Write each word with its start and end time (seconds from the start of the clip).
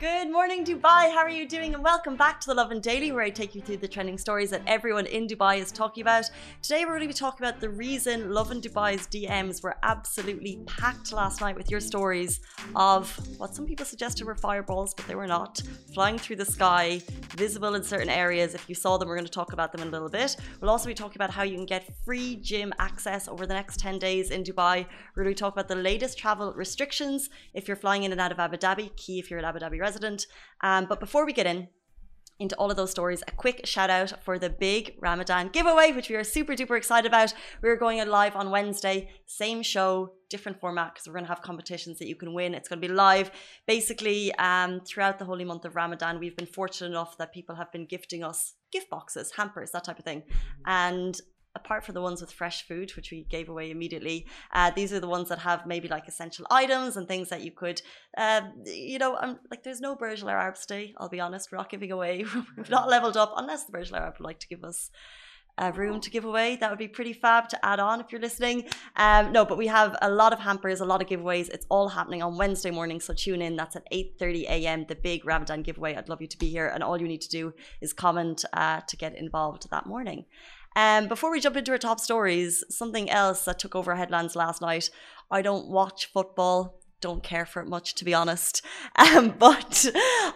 Good 0.00 0.30
morning, 0.30 0.64
Dubai. 0.64 1.10
How 1.10 1.24
are 1.24 1.28
you 1.28 1.44
doing? 1.44 1.74
And 1.74 1.82
welcome 1.82 2.14
back 2.14 2.40
to 2.42 2.46
the 2.46 2.54
Lovin 2.54 2.78
Daily, 2.78 3.10
where 3.10 3.24
I 3.24 3.30
take 3.30 3.56
you 3.56 3.60
through 3.60 3.78
the 3.78 3.88
trending 3.88 4.16
stories 4.16 4.50
that 4.50 4.62
everyone 4.64 5.06
in 5.06 5.26
Dubai 5.26 5.58
is 5.58 5.72
talking 5.72 6.02
about. 6.02 6.30
Today, 6.62 6.84
we're 6.84 6.92
going 6.92 7.00
to 7.00 7.08
be 7.08 7.12
talking 7.14 7.44
about 7.44 7.60
the 7.60 7.70
reason 7.70 8.30
Lovin 8.30 8.60
Dubai's 8.60 9.08
DMs 9.08 9.60
were 9.60 9.74
absolutely 9.82 10.60
packed 10.68 11.12
last 11.12 11.40
night 11.40 11.56
with 11.56 11.68
your 11.68 11.80
stories 11.80 12.42
of 12.76 13.12
what 13.38 13.56
some 13.56 13.66
people 13.66 13.84
suggested 13.84 14.24
were 14.24 14.36
fireballs, 14.36 14.94
but 14.94 15.04
they 15.08 15.16
were 15.16 15.26
not, 15.26 15.60
flying 15.92 16.16
through 16.16 16.36
the 16.36 16.44
sky, 16.44 17.02
visible 17.36 17.74
in 17.74 17.82
certain 17.82 18.08
areas. 18.08 18.54
If 18.54 18.68
you 18.68 18.76
saw 18.76 18.98
them, 18.98 19.08
we're 19.08 19.16
going 19.16 19.26
to 19.26 19.32
talk 19.32 19.52
about 19.52 19.72
them 19.72 19.82
in 19.82 19.88
a 19.88 19.90
little 19.90 20.08
bit. 20.08 20.36
We'll 20.60 20.70
also 20.70 20.86
be 20.86 20.94
talking 20.94 21.16
about 21.16 21.30
how 21.30 21.42
you 21.42 21.56
can 21.56 21.66
get 21.66 21.92
free 22.04 22.36
gym 22.36 22.72
access 22.78 23.26
over 23.26 23.46
the 23.46 23.54
next 23.54 23.80
10 23.80 23.98
days 23.98 24.30
in 24.30 24.44
Dubai. 24.44 24.86
We're 25.16 25.24
going 25.24 25.34
to 25.34 25.40
talk 25.40 25.54
about 25.54 25.66
the 25.66 25.74
latest 25.74 26.18
travel 26.18 26.52
restrictions 26.52 27.30
if 27.52 27.66
you're 27.66 27.76
flying 27.76 28.04
in 28.04 28.12
and 28.12 28.20
out 28.20 28.30
of 28.30 28.38
Abu 28.38 28.58
Dhabi, 28.58 28.94
key 28.94 29.18
if 29.18 29.28
you're 29.28 29.40
an 29.40 29.44
Abu 29.44 29.58
Dhabi 29.58 29.87
resident. 29.88 30.26
Um, 30.68 30.86
but 30.90 31.00
before 31.00 31.24
we 31.24 31.32
get 31.32 31.46
in, 31.46 31.68
into 32.40 32.54
all 32.56 32.70
of 32.70 32.76
those 32.76 32.92
stories, 32.92 33.22
a 33.26 33.32
quick 33.32 33.66
shout 33.66 33.90
out 33.90 34.10
for 34.22 34.38
the 34.38 34.50
big 34.50 34.94
Ramadan 35.00 35.48
giveaway, 35.48 35.90
which 35.90 36.08
we 36.08 36.14
are 36.14 36.22
super 36.22 36.54
duper 36.54 36.76
excited 36.76 37.08
about. 37.08 37.34
We're 37.62 37.80
going 37.84 37.98
live 38.06 38.36
on 38.36 38.52
Wednesday, 38.56 38.96
same 39.26 39.60
show, 39.62 40.12
different 40.30 40.60
format 40.60 40.88
because 40.94 41.06
we're 41.06 41.14
going 41.14 41.24
to 41.24 41.34
have 41.34 41.42
competitions 41.42 41.98
that 41.98 42.06
you 42.06 42.14
can 42.14 42.32
win. 42.34 42.54
It's 42.54 42.68
going 42.68 42.80
to 42.80 42.88
be 42.88 42.94
live. 42.94 43.32
Basically, 43.66 44.32
um, 44.36 44.80
throughout 44.88 45.18
the 45.18 45.24
holy 45.24 45.44
month 45.44 45.64
of 45.64 45.74
Ramadan, 45.74 46.20
we've 46.20 46.36
been 46.36 46.46
fortunate 46.60 46.90
enough 46.90 47.18
that 47.18 47.32
people 47.32 47.56
have 47.56 47.72
been 47.72 47.86
gifting 47.86 48.22
us 48.22 48.54
gift 48.70 48.88
boxes, 48.88 49.32
hampers, 49.38 49.70
that 49.72 49.84
type 49.84 49.98
of 49.98 50.04
thing. 50.04 50.22
And 50.64 51.20
apart 51.58 51.84
from 51.84 51.94
the 51.94 52.00
ones 52.00 52.20
with 52.20 52.32
fresh 52.32 52.66
food, 52.66 52.94
which 52.96 53.10
we 53.10 53.24
gave 53.24 53.48
away 53.48 53.70
immediately, 53.70 54.26
uh, 54.52 54.70
these 54.78 54.92
are 54.92 55.00
the 55.00 55.08
ones 55.16 55.28
that 55.28 55.40
have 55.40 55.66
maybe 55.66 55.88
like 55.88 56.06
essential 56.08 56.46
items 56.50 56.96
and 56.96 57.06
things 57.06 57.28
that 57.28 57.42
you 57.42 57.50
could, 57.50 57.82
uh, 58.16 58.42
you 58.64 58.98
know, 58.98 59.16
I'm 59.16 59.38
like 59.50 59.62
there's 59.62 59.80
no 59.80 59.94
Burj 59.94 60.22
Al 60.22 60.30
Arab 60.30 60.54
today. 60.56 60.94
I'll 60.98 61.08
be 61.08 61.20
honest, 61.20 61.50
we're 61.50 61.58
not 61.58 61.70
giving 61.70 61.92
away. 61.92 62.24
We've 62.56 62.70
not 62.70 62.88
leveled 62.88 63.16
up 63.16 63.32
unless 63.36 63.64
the 63.64 63.72
Burj 63.72 63.92
Al 63.92 64.00
Arab 64.00 64.14
would 64.18 64.24
like 64.24 64.40
to 64.40 64.48
give 64.48 64.64
us. 64.64 64.90
A 65.60 65.72
room 65.72 66.00
to 66.02 66.10
give 66.10 66.24
away 66.24 66.54
that 66.60 66.70
would 66.70 66.78
be 66.78 66.86
pretty 66.86 67.12
fab 67.12 67.48
to 67.48 67.66
add 67.66 67.80
on 67.80 67.98
if 68.00 68.12
you're 68.12 68.20
listening. 68.20 68.66
Um, 68.94 69.32
no, 69.32 69.44
but 69.44 69.58
we 69.58 69.66
have 69.66 69.96
a 70.00 70.08
lot 70.08 70.32
of 70.32 70.38
hampers, 70.38 70.80
a 70.80 70.84
lot 70.84 71.02
of 71.02 71.08
giveaways. 71.08 71.48
It's 71.48 71.66
all 71.68 71.88
happening 71.88 72.22
on 72.22 72.38
Wednesday 72.38 72.70
morning, 72.70 73.00
so 73.00 73.12
tune 73.12 73.42
in. 73.42 73.56
That's 73.56 73.74
at 73.74 73.82
8:30 73.90 74.42
a.m. 74.44 74.86
The 74.86 74.94
big 74.94 75.26
Ramadan 75.26 75.62
giveaway. 75.62 75.96
I'd 75.96 76.08
love 76.08 76.20
you 76.20 76.28
to 76.28 76.38
be 76.38 76.48
here, 76.48 76.68
and 76.68 76.84
all 76.84 77.00
you 77.00 77.08
need 77.08 77.22
to 77.22 77.28
do 77.28 77.54
is 77.80 77.92
comment 77.92 78.44
uh, 78.52 78.82
to 78.86 78.96
get 78.96 79.16
involved 79.16 79.68
that 79.72 79.84
morning. 79.84 80.26
Um, 80.76 81.08
before 81.08 81.30
we 81.30 81.40
jump 81.40 81.56
into 81.56 81.72
our 81.72 81.78
top 81.78 82.00
stories, 82.00 82.64
something 82.70 83.10
else 83.10 83.44
that 83.44 83.58
took 83.58 83.74
over 83.74 83.96
headlines 83.96 84.36
last 84.36 84.60
night. 84.60 84.90
I 85.30 85.42
don't 85.42 85.68
watch 85.68 86.06
football, 86.06 86.78
don't 87.00 87.22
care 87.22 87.46
for 87.46 87.62
it 87.62 87.68
much, 87.68 87.94
to 87.96 88.04
be 88.04 88.14
honest. 88.14 88.62
Um, 88.98 89.34
but 89.38 89.86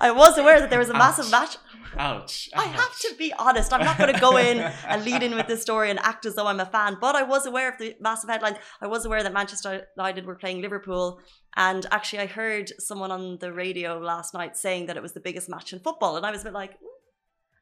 I 0.01 0.13
was 0.13 0.39
aware 0.39 0.61
that 0.61 0.71
there 0.71 0.79
was 0.79 0.89
a 0.89 0.95
massive 0.95 1.27
Ouch. 1.27 1.33
match. 1.33 1.57
Ouch. 1.99 2.49
I 2.55 2.65
have 2.65 2.99
to 3.01 3.15
be 3.19 3.33
honest. 3.37 3.73
I'm 3.73 3.85
not 3.85 3.99
going 3.99 4.15
to 4.15 4.21
go 4.21 4.37
in 4.37 4.59
and 4.59 5.05
lead 5.09 5.23
in 5.23 5.35
with 5.35 5.49
this 5.49 5.61
story 5.63 5.91
and 5.91 5.99
act 5.99 6.27
as 6.27 6.37
though 6.37 6.47
I'm 6.47 6.61
a 6.61 6.67
fan, 6.67 6.97
but 7.01 7.17
I 7.17 7.25
was 7.25 7.45
aware 7.45 7.69
of 7.69 7.79
the 7.79 7.97
massive 8.01 8.31
headlines. 8.31 8.59
I 8.81 8.87
was 8.87 9.05
aware 9.05 9.23
that 9.23 9.33
Manchester 9.33 9.89
United 9.97 10.27
were 10.27 10.37
playing 10.37 10.63
Liverpool. 10.63 11.21
And 11.57 11.85
actually, 11.91 12.21
I 12.21 12.27
heard 12.27 12.71
someone 12.79 13.11
on 13.11 13.39
the 13.41 13.53
radio 13.53 13.99
last 13.99 14.33
night 14.33 14.57
saying 14.57 14.87
that 14.87 14.97
it 14.97 15.03
was 15.03 15.13
the 15.13 15.21
biggest 15.21 15.49
match 15.49 15.73
in 15.73 15.81
football. 15.81 16.17
And 16.17 16.25
I 16.25 16.31
was 16.31 16.43
a 16.43 16.45
bit 16.45 16.53
like, 16.55 16.73
"Hmm." 16.79 16.87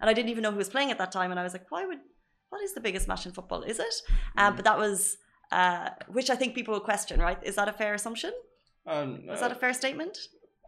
and 0.00 0.10
I 0.10 0.12
didn't 0.12 0.30
even 0.30 0.42
know 0.42 0.50
who 0.50 0.58
was 0.58 0.68
playing 0.68 0.90
at 0.90 0.98
that 0.98 1.12
time. 1.12 1.30
And 1.30 1.40
I 1.40 1.42
was 1.42 1.52
like, 1.52 1.70
why 1.70 1.86
would, 1.86 1.98
what 2.50 2.62
is 2.62 2.74
the 2.74 2.80
biggest 2.80 3.08
match 3.08 3.24
in 3.26 3.32
football? 3.32 3.62
Is 3.62 3.78
it? 3.78 3.94
Um, 4.36 4.54
but 4.56 4.64
that 4.64 4.78
was, 4.78 5.16
uh, 5.50 5.90
which 6.08 6.28
I 6.30 6.36
think 6.36 6.54
people 6.54 6.74
will 6.74 6.80
question, 6.80 7.18
right? 7.20 7.38
Is 7.42 7.54
that 7.56 7.68
a 7.68 7.72
fair 7.72 7.94
assumption? 7.94 8.32
Um, 8.86 9.28
Is 9.30 9.40
that 9.40 9.52
a 9.52 9.54
uh, 9.54 9.58
fair 9.58 9.72
statement? 9.72 10.18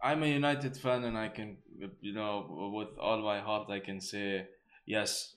I'm 0.01 0.23
a 0.23 0.27
United 0.27 0.75
fan, 0.77 1.03
and 1.03 1.17
I 1.17 1.29
can, 1.29 1.57
you 2.01 2.13
know, 2.13 2.71
with 2.73 2.97
all 2.99 3.21
my 3.21 3.39
heart, 3.39 3.69
I 3.69 3.79
can 3.79 3.99
say 4.01 4.47
yes, 4.85 5.35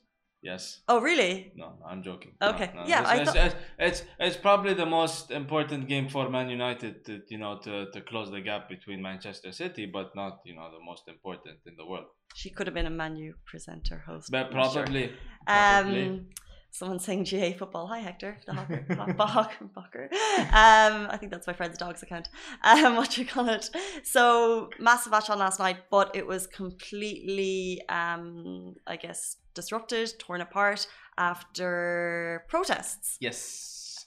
yes. 0.51 0.63
Oh, 0.93 0.99
really? 1.09 1.33
No, 1.63 1.67
no, 1.81 1.85
I'm 1.91 2.03
joking. 2.11 2.33
Okay. 2.51 2.69
no, 2.75 2.83
Yeah, 2.93 3.01
it's, 3.01 3.11
I 3.15 3.17
thought- 3.25 3.37
it's, 3.47 3.57
it's 3.87 4.01
it's 4.27 4.39
probably 4.49 4.75
the 4.83 4.91
most 5.01 5.23
important 5.43 5.83
game 5.93 6.07
for 6.15 6.23
Man 6.37 6.49
United 6.61 6.93
to 7.07 7.13
you 7.35 7.41
know 7.43 7.53
to, 7.67 7.73
to 7.95 7.99
close 8.11 8.29
the 8.37 8.43
gap 8.51 8.63
between 8.75 8.99
Manchester 9.11 9.51
City, 9.63 9.85
but 9.97 10.07
not 10.23 10.33
you 10.49 10.55
know 10.59 10.67
the 10.77 10.83
most 10.91 11.05
important 11.15 11.59
in 11.71 11.75
the 11.81 11.87
world. 11.91 12.09
She 12.41 12.49
could 12.55 12.67
have 12.69 12.75
been 12.81 12.91
a 12.95 12.97
Man 13.03 13.15
U 13.27 13.29
presenter 13.51 13.99
host. 14.09 14.27
But 14.31 14.47
I'm 14.47 14.53
sure. 14.53 14.83
probably, 14.83 15.05
um, 15.07 15.15
probably. 15.47 16.07
Someone 16.71 16.99
saying 16.99 17.25
GA 17.25 17.55
football. 17.55 17.87
Hi, 17.87 18.01
Hector. 18.01 18.37
The 18.47 18.53
hawker. 18.53 18.85
Bacher. 19.77 20.13
Um, 20.53 21.09
I 21.11 21.17
think 21.19 21.33
that's 21.33 21.47
my 21.47 21.55
friend's 21.55 21.79
dog's 21.79 22.03
account. 22.03 22.29
Um, 22.63 22.97
what 23.01 23.17
you 23.17 23.25
call 23.25 23.49
it? 23.49 23.71
So 24.05 24.69
massive 24.79 25.11
match 25.13 25.31
on 25.31 25.39
last 25.39 25.59
night, 25.59 25.79
but 25.91 26.15
it 26.15 26.27
was 26.27 26.47
completely, 26.47 27.81
um, 27.89 28.75
I 28.87 28.97
guess, 28.97 29.37
disrupted, 29.55 30.19
torn 30.19 30.43
apart 30.43 30.87
after 31.17 32.45
protests. 32.49 33.17
yes, 33.21 34.05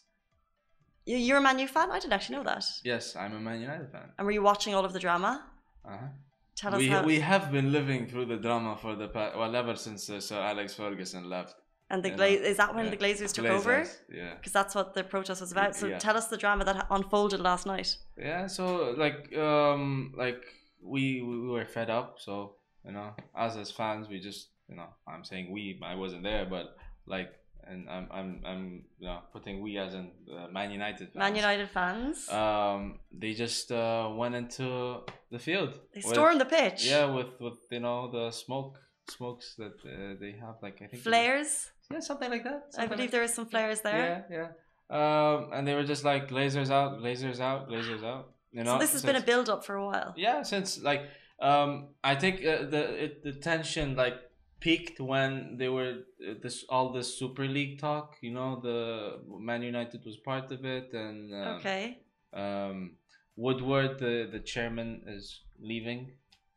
You- 1.05 1.17
You're 1.17 1.37
a 1.37 1.41
Man 1.41 1.57
U 1.59 1.67
fan? 1.67 1.89
I 1.89 1.97
didn't 1.99 2.13
actually 2.13 2.35
know 2.37 2.43
that. 2.43 2.63
yes, 2.83 3.15
I'm 3.15 3.33
a 3.35 3.39
Man 3.39 3.61
United 3.61 3.91
fan. 3.91 4.11
And 4.17 4.25
were 4.27 4.31
you 4.31 4.43
watching 4.43 4.75
all 4.75 4.85
of 4.85 4.93
the 4.93 4.99
drama? 4.99 5.43
Uh-huh. 5.83 6.07
Tell 6.55 6.75
us 6.75 6.79
We, 6.81 6.89
we 7.15 7.19
have 7.21 7.51
been 7.51 7.71
living 7.71 8.05
through 8.05 8.25
the 8.25 8.37
drama 8.37 8.77
for 8.77 8.95
the 8.95 9.07
past 9.07 9.37
well 9.37 9.55
ever 9.55 9.75
since 9.75 10.09
uh, 10.09 10.19
Sir 10.19 10.39
Alex 10.39 10.75
Ferguson 10.75 11.27
left. 11.29 11.55
And 11.89 12.03
the 12.03 12.09
you 12.09 12.15
Gla- 12.15 12.27
is 12.51 12.57
that 12.57 12.75
when 12.75 12.85
yeah. 12.85 12.91
the 12.91 12.97
Glazers 12.97 13.31
took 13.33 13.45
over? 13.45 13.85
Yeah. 14.13 14.35
Because 14.35 14.53
that's 14.53 14.75
what 14.75 14.93
the 14.93 15.03
protest 15.03 15.41
was 15.41 15.51
about. 15.51 15.75
So 15.75 15.87
Yeah. 15.87 15.97
tell 15.99 16.15
us 16.17 16.27
the 16.27 16.37
drama 16.37 16.63
that 16.65 16.87
unfolded 16.91 17.39
last 17.39 17.65
night. 17.65 17.97
Yeah, 18.17 18.47
so 18.47 18.63
like 19.05 19.35
um 19.37 20.13
like 20.17 20.41
we 20.81 21.21
we 21.21 21.33
we 21.43 21.47
were 21.49 21.65
fed 21.65 21.89
up, 21.89 22.17
so 22.19 22.55
you 22.85 22.91
know, 22.91 23.09
as 23.35 23.57
as 23.57 23.71
fans 23.71 24.07
we 24.07 24.19
just 24.19 24.49
you 24.69 24.75
know, 24.75 24.87
I'm 25.07 25.23
saying 25.23 25.51
we, 25.51 25.79
I 25.83 25.95
wasn't 25.95 26.23
there, 26.23 26.45
but 26.45 26.77
like 27.07 27.31
and 27.67 27.89
I'm 27.89 28.07
I'm 28.11 28.29
I'm 28.45 28.63
you 28.99 29.07
know 29.07 29.19
putting 29.33 29.61
we 29.61 29.77
as 29.77 29.93
in 29.93 30.11
uh, 30.31 30.47
Man 30.51 30.69
United 30.71 31.07
fans. 31.11 31.15
Man 31.25 31.35
United 31.35 31.69
fans. 31.69 32.29
Um 32.29 32.99
they 33.21 33.33
just 33.33 33.71
uh 33.71 34.09
went 34.21 34.35
into 34.35 35.01
the 35.31 35.39
field. 35.39 35.71
they 35.93 36.01
with- 36.03 36.13
stormed 36.13 36.39
the 36.41 36.45
pitch. 36.45 36.85
Yeah, 36.85 37.05
with 37.17 37.31
with 37.39 37.59
you 37.71 37.79
know 37.79 37.99
the 38.11 38.31
smoke 38.31 38.77
smokes 39.09 39.55
that 39.61 39.73
uh, 39.85 40.13
they 40.21 40.33
have 40.39 40.55
like 40.61 40.77
I 40.83 40.87
think 40.87 41.01
Flares. 41.03 41.71
Yeah, 41.91 41.99
something 41.99 42.29
like 42.29 42.43
that. 42.43 42.63
I 42.77 42.85
believe 42.85 42.99
like 42.99 43.11
there 43.11 43.21
was 43.21 43.33
some 43.33 43.47
flares 43.47 43.81
there. 43.81 44.25
Yeah, 44.29 44.37
yeah. 44.37 44.49
Um, 44.91 45.49
and 45.53 45.67
they 45.67 45.73
were 45.73 45.83
just 45.83 46.03
like 46.03 46.29
Glazers 46.29 46.69
out, 46.69 46.99
Glazers 46.99 47.39
out, 47.39 47.69
Glazers 47.69 48.03
out. 48.03 48.33
You 48.51 48.63
know. 48.63 48.73
so 48.73 48.79
this 48.79 48.93
has 48.93 49.03
been 49.03 49.15
a 49.15 49.21
build 49.21 49.49
up 49.49 49.63
for 49.65 49.75
a 49.75 49.85
while. 49.85 50.13
Yeah, 50.17 50.41
since 50.43 50.81
like 50.81 51.03
um, 51.39 51.89
I 52.03 52.15
think 52.15 52.45
uh, 52.45 52.65
the 52.65 53.03
it, 53.03 53.23
the 53.23 53.33
tension 53.33 53.95
like 53.95 54.15
peaked 54.59 54.99
when 54.99 55.57
they 55.57 55.69
were 55.69 55.99
uh, 56.27 56.33
this 56.41 56.65
all 56.69 56.91
this 56.91 57.17
Super 57.17 57.47
League 57.47 57.79
talk. 57.79 58.17
You 58.21 58.33
know, 58.33 58.59
the 58.61 59.19
Man 59.27 59.61
United 59.61 60.03
was 60.05 60.17
part 60.17 60.51
of 60.51 60.65
it, 60.65 60.93
and 60.93 61.33
um, 61.33 61.55
Okay. 61.57 61.99
um, 62.33 62.97
Woodward, 63.35 63.99
the 63.99 64.27
the 64.31 64.39
chairman, 64.39 65.03
is 65.07 65.41
leaving 65.59 66.11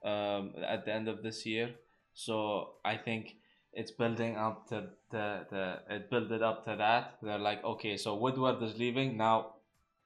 um, 0.05 0.55
at 0.67 0.85
the 0.85 0.93
end 0.93 1.09
of 1.09 1.23
this 1.23 1.47
year. 1.47 1.71
So 2.15 2.75
I 2.85 2.97
think 2.97 3.37
it's 3.73 3.91
building 3.91 4.37
up 4.37 4.69
to 4.69 4.89
the, 5.11 5.47
the 5.51 5.79
it 5.95 6.11
built 6.11 6.31
it 6.31 6.43
up 6.43 6.65
to 6.67 6.77
that. 6.77 7.15
They're 7.23 7.39
like, 7.39 7.65
okay, 7.65 7.97
so 7.97 8.17
Woodward 8.17 8.63
is 8.63 8.77
leaving 8.79 9.17
now. 9.17 9.55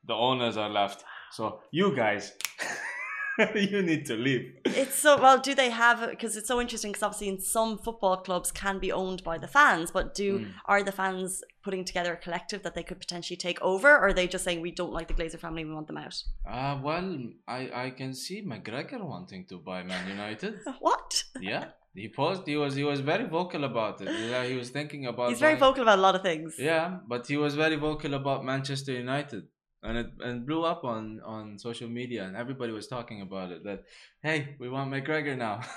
The 0.06 0.14
owners 0.14 0.56
are 0.56 0.68
left. 0.70 1.04
So 1.32 1.60
you 1.72 1.94
guys, 1.96 2.32
you 3.54 3.82
need 3.82 4.06
to 4.06 4.14
leave. 4.14 4.54
It's 4.64 4.94
so 4.94 5.20
well. 5.20 5.38
Do 5.38 5.54
they 5.54 5.68
have? 5.70 6.08
Because 6.10 6.36
it's 6.36 6.48
so 6.48 6.60
interesting. 6.60 6.92
Because 6.92 7.02
obviously, 7.02 7.28
in 7.28 7.40
some 7.40 7.76
football 7.78 8.16
clubs 8.18 8.50
can 8.52 8.78
be 8.78 8.92
owned 8.92 9.22
by 9.24 9.36
the 9.38 9.48
fans, 9.48 9.90
but 9.90 10.14
do 10.14 10.38
Mm. 10.38 10.52
are 10.66 10.82
the 10.82 10.92
fans 10.92 11.42
putting 11.62 11.84
together 11.84 12.12
a 12.14 12.16
collective 12.16 12.62
that 12.62 12.74
they 12.74 12.82
could 12.82 12.98
potentially 13.00 13.36
take 13.36 13.60
over, 13.60 13.88
or 13.90 14.06
are 14.08 14.12
they 14.12 14.26
just 14.28 14.44
saying 14.44 14.60
we 14.60 14.70
don't 14.70 14.92
like 14.92 15.08
the 15.08 15.14
Glazer 15.14 15.38
family, 15.40 15.64
we 15.64 15.74
want 15.74 15.86
them 15.88 15.98
out? 15.98 16.22
Uh, 16.48 16.78
well, 16.82 17.18
I, 17.48 17.70
I 17.86 17.90
can 17.90 18.14
see 18.14 18.42
McGregor 18.42 19.02
wanting 19.04 19.44
to 19.46 19.58
buy 19.58 19.82
Man 19.82 20.08
United. 20.08 20.60
What? 20.80 21.24
yeah, 21.40 21.66
he 21.96 22.08
posed. 22.08 22.42
He 22.46 22.56
was 22.62 22.74
he 22.80 22.84
was 22.84 23.00
very 23.00 23.26
vocal 23.38 23.64
about 23.64 24.00
it. 24.02 24.08
Yeah, 24.30 24.44
he 24.44 24.54
was 24.62 24.70
thinking 24.70 25.06
about. 25.06 25.30
He's 25.30 25.40
very 25.40 25.54
buying- 25.54 25.60
vocal 25.66 25.82
about 25.82 25.98
a 25.98 26.02
lot 26.06 26.14
of 26.14 26.22
things. 26.22 26.54
Yeah, 26.58 26.98
but 27.12 27.26
he 27.26 27.36
was 27.36 27.54
very 27.54 27.76
vocal 27.76 28.12
about 28.14 28.44
Manchester 28.44 28.92
United, 28.92 29.44
and 29.82 29.98
it 30.02 30.08
and 30.20 30.46
blew 30.46 30.62
up 30.72 30.84
on 30.84 31.20
on 31.24 31.58
social 31.58 31.88
media, 31.88 32.24
and 32.26 32.36
everybody 32.36 32.72
was 32.72 32.86
talking 32.86 33.20
about 33.28 33.50
it. 33.50 33.64
That 33.64 33.84
hey, 34.22 34.38
we 34.60 34.68
want 34.68 34.90
McGregor 34.92 35.36
now. 35.36 35.60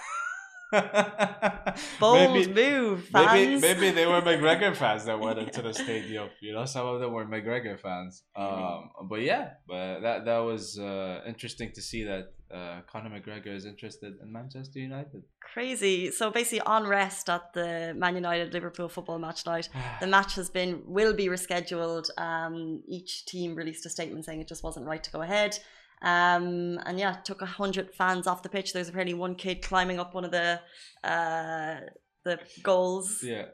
Bold 2.00 2.33
maybe, 2.33 2.54
move, 2.54 3.10
maybe 3.12 3.27
fans. 3.27 3.62
maybe 3.62 3.89
they 3.92 4.06
were 4.06 4.21
McGregor 4.30 4.75
fans 4.75 5.06
that 5.06 5.19
went 5.19 5.39
into 5.39 5.62
the 5.62 5.74
stadium. 5.74 6.30
You 6.42 6.54
know, 6.54 6.66
some 6.66 6.86
of 6.86 7.00
them 7.00 7.12
were 7.12 7.25
McGregor 7.25 7.80
fans. 7.80 8.24
Um, 8.36 8.92
but 9.10 9.21
yeah, 9.21 9.54
but 9.68 10.01
that 10.01 10.25
that 10.25 10.38
was 10.39 10.77
uh, 10.77 11.21
interesting 11.25 11.71
to 11.74 11.81
see 11.81 12.04
that 12.04 12.33
uh, 12.54 12.81
Conor 12.92 13.19
McGregor 13.19 13.56
is 13.56 13.66
interested 13.66 14.13
in 14.21 14.31
Manchester 14.31 14.80
United. 14.80 15.24
Crazy. 15.42 16.12
So 16.12 16.30
basically, 16.30 16.62
unrest 16.66 17.30
at 17.30 17.54
the 17.54 17.94
Man 17.95 18.15
United 18.15 18.54
Liverpool 18.54 18.89
football 18.89 19.18
match 19.19 19.45
night. 19.45 19.69
The 20.01 20.07
match 20.07 20.36
has 20.36 20.50
been 20.50 20.83
will 20.86 21.13
be 21.13 21.27
rescheduled. 21.27 22.10
Um, 22.18 22.83
each 22.88 23.25
team 23.25 23.56
released 23.56 23.86
a 23.86 23.89
statement 23.89 24.25
saying 24.25 24.39
it 24.42 24.48
just 24.48 24.63
wasn't 24.63 24.86
right 24.86 25.04
to 25.04 25.12
go 25.12 25.22
ahead. 25.22 25.57
Um, 26.01 26.80
and 26.86 26.98
yeah, 27.00 27.16
took 27.24 27.42
a 27.42 27.46
hundred 27.46 27.94
fans 27.94 28.25
off 28.28 28.42
the 28.44 28.50
pitch. 28.50 28.74
There 28.74 28.80
was 28.80 28.90
apparently 28.90 29.13
one 29.16 29.36
kid 29.36 29.62
climbing 29.62 30.00
up 30.00 30.13
one 30.13 30.24
of 30.25 30.31
the 30.31 30.60
uh, 31.04 31.80
the 32.24 32.40
goals. 32.63 33.22
yeah, 33.24 33.46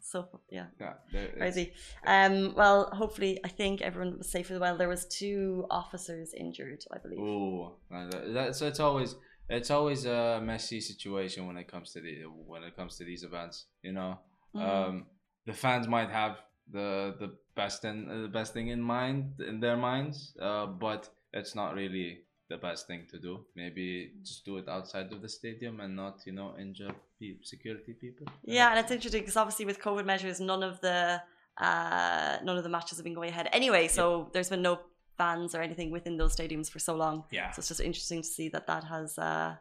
So 0.00 0.28
yeah, 0.50 0.66
yeah. 0.80 0.94
crazy. 1.38 1.72
Um, 2.06 2.54
well, 2.54 2.90
hopefully, 2.92 3.40
I 3.44 3.48
think 3.48 3.80
everyone 3.80 4.18
was 4.18 4.30
safe 4.30 4.50
as 4.50 4.58
well. 4.58 4.76
There 4.76 4.88
was 4.88 5.06
two 5.06 5.66
officers 5.70 6.34
injured, 6.34 6.84
I 6.92 6.98
believe. 6.98 7.18
Uh, 7.20 8.10
that, 8.10 8.34
that's 8.34 8.60
it's 8.62 8.80
always 8.80 9.14
it's 9.48 9.70
always 9.70 10.04
a 10.06 10.40
messy 10.42 10.80
situation 10.80 11.46
when 11.46 11.56
it 11.56 11.68
comes 11.68 11.92
to 11.92 12.00
the 12.00 12.22
when 12.46 12.62
it 12.64 12.76
comes 12.76 12.96
to 12.98 13.04
these 13.04 13.22
events. 13.22 13.66
You 13.82 13.92
know, 13.92 14.18
Mhm. 14.54 14.62
um, 14.88 15.06
the 15.46 15.52
fans 15.54 15.86
might 15.88 16.10
have 16.10 16.38
the 16.70 17.14
the 17.18 17.36
best 17.54 17.84
in 17.84 18.10
uh, 18.10 18.22
the 18.22 18.28
best 18.28 18.52
thing 18.52 18.68
in 18.68 18.80
mind 18.82 19.40
in 19.40 19.60
their 19.60 19.76
minds, 19.76 20.36
uh, 20.40 20.66
but 20.66 21.08
it's 21.34 21.54
not 21.54 21.74
really 21.74 22.20
the 22.48 22.56
best 22.56 22.86
thing 22.86 23.06
to 23.10 23.18
do. 23.18 23.44
Maybe 23.54 24.12
just 24.22 24.44
do 24.44 24.56
it 24.58 24.68
outside 24.68 25.12
of 25.12 25.20
the 25.20 25.28
stadium 25.28 25.80
and 25.80 25.94
not 25.96 26.20
you 26.26 26.32
know 26.32 26.54
injure 26.58 26.94
pe- 27.20 27.42
security 27.42 27.92
people. 27.92 28.26
Yeah, 28.44 28.70
and 28.70 28.78
it's 28.78 28.90
interesting 28.90 29.22
because 29.22 29.36
obviously 29.36 29.64
with 29.64 29.80
COVID 29.80 30.04
measures, 30.04 30.40
none 30.40 30.62
of 30.62 30.80
the 30.80 31.20
uh, 31.58 32.36
none 32.42 32.56
of 32.56 32.62
the 32.62 32.68
matches 32.68 32.98
have 32.98 33.04
been 33.04 33.14
going 33.14 33.30
ahead 33.30 33.48
anyway. 33.52 33.88
So 33.88 34.30
there's 34.32 34.50
been 34.50 34.62
no 34.62 34.80
fans 35.16 35.54
or 35.54 35.62
anything 35.62 35.90
within 35.90 36.16
those 36.16 36.34
stadiums 36.36 36.70
for 36.70 36.78
so 36.78 36.94
long. 36.94 37.24
Yeah. 37.30 37.50
So 37.52 37.60
it's 37.60 37.68
just 37.68 37.80
interesting 37.80 38.22
to 38.22 38.28
see 38.28 38.48
that 38.50 38.66
that 38.66 38.84
has 38.84 39.18
uh, 39.18 39.56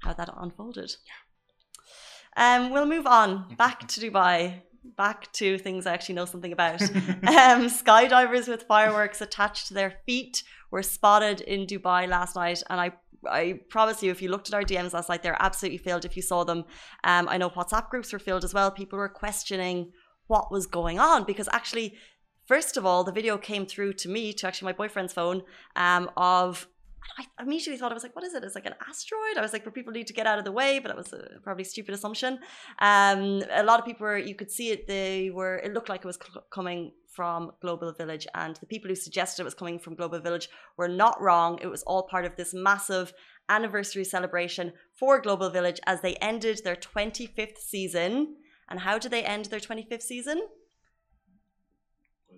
how 0.00 0.12
that 0.12 0.30
unfolded. 0.36 0.94
Yeah. 1.06 1.20
Um, 2.36 2.70
we'll 2.70 2.86
move 2.86 3.06
on 3.06 3.54
back 3.58 3.88
to 3.88 4.00
Dubai. 4.00 4.62
Back 4.96 5.30
to 5.34 5.58
things 5.58 5.86
I 5.86 5.92
actually 5.92 6.14
know 6.14 6.24
something 6.24 6.52
about. 6.52 6.80
um, 6.82 7.68
skydivers 7.68 8.48
with 8.48 8.62
fireworks 8.62 9.20
attached 9.20 9.68
to 9.68 9.74
their 9.74 9.92
feet 10.06 10.42
were 10.70 10.82
spotted 10.82 11.40
in 11.40 11.66
Dubai 11.66 12.08
last 12.08 12.36
night, 12.36 12.62
and 12.70 12.80
I 12.80 12.92
I 13.28 13.60
promise 13.68 14.02
you, 14.02 14.10
if 14.10 14.22
you 14.22 14.30
looked 14.30 14.48
at 14.48 14.54
our 14.54 14.62
DMs 14.62 14.94
last 14.94 15.08
night, 15.08 15.22
they're 15.22 15.36
absolutely 15.40 15.78
filled. 15.78 16.04
If 16.04 16.16
you 16.16 16.22
saw 16.22 16.44
them, 16.44 16.64
um, 17.04 17.28
I 17.28 17.36
know 17.36 17.50
WhatsApp 17.50 17.90
groups 17.90 18.12
were 18.12 18.18
filled 18.18 18.44
as 18.44 18.54
well. 18.54 18.70
People 18.70 18.98
were 18.98 19.08
questioning 19.08 19.92
what 20.26 20.50
was 20.50 20.66
going 20.66 20.98
on 20.98 21.24
because 21.24 21.48
actually, 21.52 21.96
first 22.46 22.76
of 22.76 22.86
all, 22.86 23.04
the 23.04 23.12
video 23.12 23.36
came 23.36 23.66
through 23.66 23.94
to 23.94 24.08
me, 24.08 24.32
to 24.34 24.46
actually 24.46 24.66
my 24.66 24.72
boyfriend's 24.72 25.12
phone, 25.12 25.42
um, 25.76 26.10
of. 26.16 26.66
I 27.18 27.24
immediately 27.42 27.78
thought 27.78 27.90
I 27.90 27.94
was 27.94 28.02
like, 28.02 28.14
"What 28.14 28.24
is 28.24 28.34
it? 28.34 28.44
It's 28.44 28.54
like 28.54 28.66
an 28.66 28.74
asteroid." 28.88 29.36
I 29.36 29.40
was 29.40 29.52
like, 29.52 29.64
"For 29.64 29.70
people 29.70 29.92
need 29.92 30.06
to 30.06 30.12
get 30.12 30.26
out 30.26 30.38
of 30.38 30.44
the 30.44 30.52
way," 30.52 30.78
but 30.78 30.90
it 30.90 30.96
was 30.96 31.12
a 31.12 31.40
probably 31.42 31.64
stupid 31.64 31.94
assumption. 31.94 32.38
Um, 32.78 33.42
a 33.50 33.64
lot 33.64 33.80
of 33.80 33.86
people 33.86 34.06
were. 34.06 34.18
You 34.18 34.34
could 34.34 34.50
see 34.50 34.70
it. 34.70 34.86
They 34.86 35.30
were. 35.30 35.56
It 35.58 35.72
looked 35.72 35.88
like 35.88 36.00
it 36.04 36.06
was 36.06 36.18
coming 36.52 36.92
from 37.10 37.52
Global 37.60 37.92
Village, 37.92 38.26
and 38.34 38.56
the 38.56 38.66
people 38.66 38.88
who 38.88 38.94
suggested 38.94 39.42
it 39.42 39.44
was 39.44 39.54
coming 39.54 39.78
from 39.78 39.94
Global 39.94 40.20
Village 40.20 40.48
were 40.76 40.88
not 40.88 41.20
wrong. 41.20 41.58
It 41.60 41.66
was 41.66 41.82
all 41.82 42.04
part 42.04 42.24
of 42.24 42.36
this 42.36 42.54
massive 42.54 43.12
anniversary 43.48 44.04
celebration 44.04 44.72
for 44.92 45.20
Global 45.20 45.50
Village 45.50 45.80
as 45.86 46.00
they 46.00 46.14
ended 46.16 46.62
their 46.62 46.76
25th 46.76 47.58
season. 47.58 48.36
And 48.68 48.80
how 48.80 48.98
did 48.98 49.10
they 49.10 49.24
end 49.24 49.46
their 49.46 49.60
25th 49.60 50.02
season? 50.02 50.42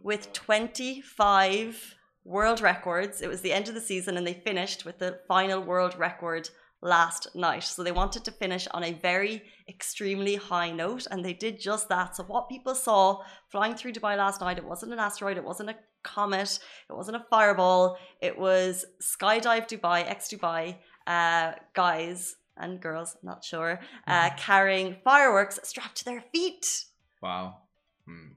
With 0.03 0.33
25 0.33 1.95
world 2.25 2.61
records. 2.61 3.21
It 3.21 3.29
was 3.29 3.41
the 3.41 3.53
end 3.53 3.69
of 3.69 3.75
the 3.75 3.81
season, 3.81 4.17
and 4.17 4.27
they 4.27 4.35
finished 4.35 4.85
with 4.85 4.99
the 4.99 5.21
final 5.29 5.61
world 5.61 5.99
record 5.99 6.51
last 6.83 7.29
night. 7.35 7.63
So 7.63 7.83
they 7.83 7.93
wanted 7.93 8.25
to 8.25 8.33
finish 8.33 8.67
on 8.73 8.85
a 8.85 8.93
very 8.93 9.43
extremely 9.69 10.35
high 10.35 10.73
note, 10.73 11.07
and 11.11 11.25
they 11.25 11.33
did 11.33 11.61
just 11.61 11.89
that. 11.89 12.17
So 12.17 12.25
what 12.25 12.49
people 12.49 12.75
saw 12.75 13.23
flying 13.51 13.75
through 13.75 13.93
Dubai 13.93 14.17
last 14.17 14.41
night, 14.41 14.59
it 14.59 14.65
wasn't 14.65 14.93
an 14.93 14.99
asteroid, 14.99 15.37
it 15.37 15.45
wasn't 15.45 15.71
a 15.71 15.77
comet, 16.03 16.59
it 16.91 16.93
wasn't 16.93 17.17
a 17.17 17.25
fireball, 17.31 17.97
it 18.21 18.37
was 18.37 18.85
Skydive 19.01 19.69
Dubai, 19.69 20.05
ex 20.07 20.29
Dubai 20.29 20.77
uh, 21.07 21.53
guys 21.75 22.37
and 22.57 22.81
girls, 22.81 23.17
not 23.23 23.45
sure, 23.45 23.81
uh, 24.07 24.31
carrying 24.37 24.97
fireworks 25.05 25.59
strapped 25.63 25.97
to 25.99 26.05
their 26.05 26.23
feet. 26.33 26.85
Wow. 27.23 27.59
Hmm. 28.07 28.33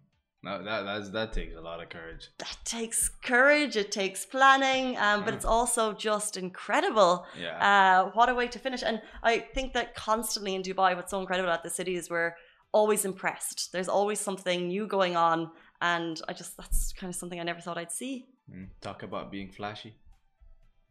That, 0.46 0.64
that 0.68 0.82
that's, 0.84 1.10
that 1.18 1.34
takes 1.34 1.56
a 1.56 1.62
lot 1.70 1.82
of 1.84 1.90
courage. 1.90 2.30
That 2.38 2.58
takes 2.64 3.10
courage, 3.10 3.76
it 3.84 3.92
takes 3.92 4.26
planning, 4.36 4.96
um, 5.06 5.18
but 5.26 5.34
Mm. 5.34 5.38
it's 5.38 5.46
also 5.58 5.84
just 5.94 6.38
incredible. 6.38 7.26
Yeah. 7.46 7.58
Uh, 7.70 8.12
what 8.18 8.28
a 8.30 8.36
way 8.40 8.48
to 8.56 8.60
finish. 8.60 8.84
And 8.90 9.02
I 9.24 9.34
think 9.56 9.74
that 9.74 9.88
constantly 9.96 10.54
in 10.58 10.62
Dubai, 10.62 10.96
what's 10.96 11.12
so 11.12 11.20
incredible 11.20 11.50
about 11.50 11.64
the 11.64 11.70
city 11.80 11.96
is 11.96 12.10
we're 12.10 12.34
always 12.80 13.06
impressed. 13.06 13.72
There's 13.74 13.90
always 13.90 14.20
something 14.20 14.60
new 14.68 14.86
going 14.98 15.16
on. 15.16 15.50
And 15.82 16.22
I 16.30 16.34
just, 16.34 16.56
that's 16.58 16.94
kind 16.94 17.10
of 17.12 17.16
something 17.16 17.40
I 17.40 17.44
never 17.44 17.62
thought 17.62 17.78
I'd 17.78 17.92
see. 17.92 18.14
Mm, 18.54 18.68
Talk 18.82 19.02
about 19.04 19.32
being 19.32 19.50
flashy. 19.52 19.94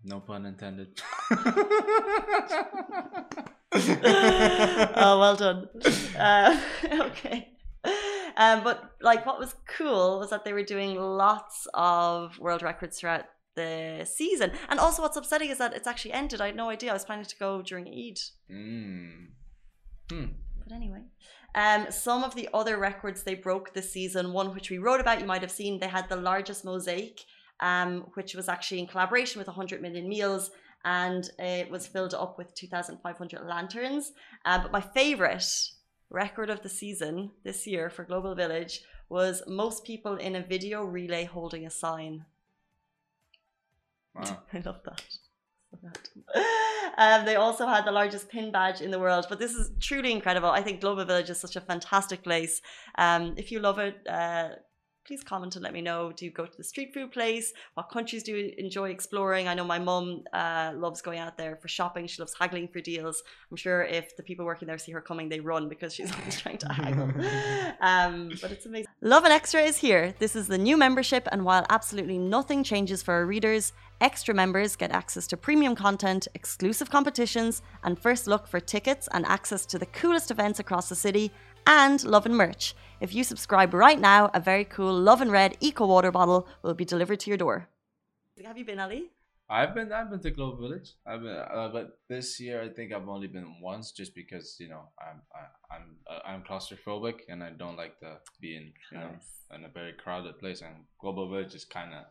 No 0.02 0.18
pun 0.20 0.44
intended. 0.46 1.00
oh, 3.74 5.18
well 5.20 5.36
done. 5.36 5.68
Uh, 6.18 6.60
okay. 7.08 7.48
Um, 8.36 8.64
but 8.64 8.92
like, 9.00 9.26
what 9.26 9.38
was 9.38 9.54
cool 9.66 10.18
was 10.18 10.30
that 10.30 10.44
they 10.44 10.52
were 10.52 10.62
doing 10.62 10.96
lots 10.96 11.66
of 11.74 12.38
world 12.38 12.62
records 12.62 12.98
throughout 12.98 13.24
the 13.54 14.08
season. 14.10 14.52
And 14.68 14.80
also, 14.80 15.02
what's 15.02 15.16
upsetting 15.16 15.50
is 15.50 15.58
that 15.58 15.74
it's 15.74 15.86
actually 15.86 16.12
ended. 16.12 16.40
I 16.40 16.46
had 16.46 16.56
no 16.56 16.70
idea. 16.70 16.90
I 16.90 16.94
was 16.94 17.04
planning 17.04 17.24
to 17.24 17.38
go 17.38 17.62
during 17.62 17.88
Eid. 17.88 18.18
Mm. 18.50 19.26
Hmm. 20.10 20.24
But 20.62 20.74
anyway, 20.74 21.02
um, 21.54 21.86
some 21.90 22.24
of 22.24 22.34
the 22.34 22.48
other 22.52 22.78
records 22.78 23.22
they 23.22 23.34
broke 23.34 23.74
this 23.74 23.92
season, 23.92 24.32
one 24.32 24.54
which 24.54 24.70
we 24.70 24.78
wrote 24.78 25.00
about, 25.00 25.20
you 25.20 25.26
might 25.26 25.42
have 25.42 25.50
seen, 25.50 25.78
they 25.78 25.88
had 25.88 26.08
the 26.08 26.16
largest 26.16 26.64
mosaic, 26.64 27.20
um, 27.60 28.06
which 28.14 28.34
was 28.34 28.48
actually 28.48 28.80
in 28.80 28.86
collaboration 28.86 29.38
with 29.38 29.46
100 29.46 29.80
million 29.80 30.08
meals, 30.08 30.50
and 30.84 31.30
it 31.38 31.70
was 31.70 31.86
filled 31.86 32.14
up 32.14 32.38
with 32.38 32.54
2,500 32.54 33.46
lanterns. 33.46 34.12
Uh, 34.44 34.62
but 34.62 34.72
my 34.72 34.80
favorite 34.80 35.46
record 36.10 36.50
of 36.50 36.62
the 36.62 36.68
season 36.68 37.30
this 37.44 37.66
year 37.66 37.90
for 37.90 38.04
Global 38.04 38.34
Village 38.34 38.82
was 39.08 39.42
most 39.46 39.84
people 39.84 40.16
in 40.16 40.36
a 40.36 40.42
video 40.42 40.84
relay 40.84 41.24
holding 41.24 41.66
a 41.66 41.70
sign. 41.70 42.24
Wow. 44.14 44.42
I 44.52 44.58
love 44.58 44.80
that. 44.84 45.02
Um, 46.96 47.24
they 47.24 47.36
also 47.36 47.66
had 47.66 47.84
the 47.84 47.92
largest 47.92 48.28
pin 48.28 48.52
badge 48.52 48.80
in 48.80 48.90
the 48.90 48.98
world, 48.98 49.26
but 49.28 49.38
this 49.38 49.52
is 49.52 49.72
truly 49.80 50.12
incredible. 50.12 50.48
I 50.48 50.62
think 50.62 50.80
Global 50.80 51.04
Village 51.04 51.30
is 51.30 51.40
such 51.40 51.56
a 51.56 51.60
fantastic 51.60 52.22
place. 52.22 52.62
Um, 52.96 53.34
if 53.36 53.50
you 53.50 53.58
love 53.58 53.78
it, 53.78 53.96
uh, 54.08 54.50
please 55.06 55.22
comment 55.22 55.54
and 55.54 55.62
let 55.62 55.72
me 55.72 55.82
know. 55.82 56.12
Do 56.12 56.24
you 56.24 56.30
go 56.30 56.46
to 56.46 56.56
the 56.56 56.64
street 56.64 56.94
food 56.94 57.12
place? 57.12 57.52
What 57.74 57.90
countries 57.90 58.22
do 58.22 58.34
you 58.34 58.54
enjoy 58.56 58.90
exploring? 58.90 59.48
I 59.48 59.54
know 59.54 59.64
my 59.64 59.78
mum 59.78 60.24
uh, 60.32 60.72
loves 60.74 61.02
going 61.02 61.18
out 61.18 61.36
there 61.36 61.56
for 61.56 61.68
shopping. 61.68 62.06
She 62.06 62.22
loves 62.22 62.34
haggling 62.38 62.68
for 62.68 62.80
deals. 62.80 63.22
I'm 63.50 63.56
sure 63.56 63.82
if 63.82 64.16
the 64.16 64.22
people 64.22 64.46
working 64.46 64.66
there 64.66 64.78
see 64.78 64.92
her 64.92 65.00
coming, 65.00 65.28
they 65.28 65.40
run 65.40 65.68
because 65.68 65.94
she's 65.94 66.12
always 66.18 66.40
trying 66.40 66.58
to 66.58 66.72
haggle. 66.72 67.10
Um, 67.80 68.30
but 68.40 68.50
it's 68.50 68.66
amazing. 68.66 68.86
Lovin 69.02 69.30
Extra 69.30 69.60
is 69.60 69.76
here. 69.76 70.14
This 70.18 70.34
is 70.34 70.48
the 70.48 70.56
new 70.56 70.76
membership, 70.76 71.28
and 71.30 71.44
while 71.44 71.66
absolutely 71.68 72.18
nothing 72.18 72.64
changes 72.64 73.02
for 73.02 73.12
our 73.12 73.26
readers, 73.26 73.72
extra 74.00 74.34
members 74.34 74.74
get 74.76 74.90
access 74.90 75.26
to 75.28 75.36
premium 75.36 75.74
content, 75.74 76.26
exclusive 76.34 76.88
competitions, 76.88 77.62
and 77.82 77.98
first 77.98 78.26
look 78.26 78.46
for 78.46 78.60
tickets 78.60 79.08
and 79.12 79.26
access 79.26 79.66
to 79.66 79.78
the 79.78 79.86
coolest 79.86 80.30
events 80.30 80.58
across 80.58 80.88
the 80.88 80.94
city, 80.94 81.30
and 81.66 82.04
Lovin 82.04 82.34
merch. 82.34 82.74
If 83.04 83.14
you 83.14 83.22
subscribe 83.22 83.74
right 83.74 84.00
now, 84.00 84.30
a 84.32 84.40
very 84.40 84.64
cool 84.64 84.94
Lovin 84.98 85.30
Red 85.30 85.58
Eco 85.60 85.86
Water 85.86 86.10
bottle 86.10 86.48
will 86.62 86.72
be 86.72 86.86
delivered 86.86 87.20
to 87.20 87.30
your 87.30 87.36
door. 87.36 87.68
Have 88.42 88.56
you 88.56 88.64
been, 88.64 88.80
Ali? 88.80 89.10
I've 89.50 89.74
been 89.74 89.92
I've 89.92 90.08
been 90.08 90.20
to 90.20 90.30
Global 90.30 90.56
Village. 90.66 90.88
I've 91.06 91.20
been, 91.20 91.36
uh, 91.36 91.68
but 91.70 91.98
this 92.08 92.40
year 92.40 92.62
I 92.62 92.70
think 92.70 92.94
I've 92.94 93.06
only 93.06 93.26
been 93.26 93.60
once, 93.60 93.92
just 93.92 94.14
because 94.14 94.56
you 94.58 94.70
know 94.70 94.82
I'm 95.06 95.18
I, 95.40 95.74
I'm 95.74 95.86
uh, 96.10 96.20
I'm 96.30 96.42
claustrophobic 96.48 97.16
and 97.28 97.44
I 97.44 97.50
don't 97.50 97.76
like 97.76 97.98
to 98.00 98.10
be 98.40 98.56
in 98.56 98.72
you 98.90 98.98
know 98.98 99.10
in 99.54 99.64
a 99.66 99.68
very 99.68 99.92
crowded 99.92 100.38
place. 100.38 100.62
And 100.62 100.74
Global 100.98 101.28
Village 101.28 101.54
is 101.54 101.66
kind 101.66 101.92
of 101.92 102.04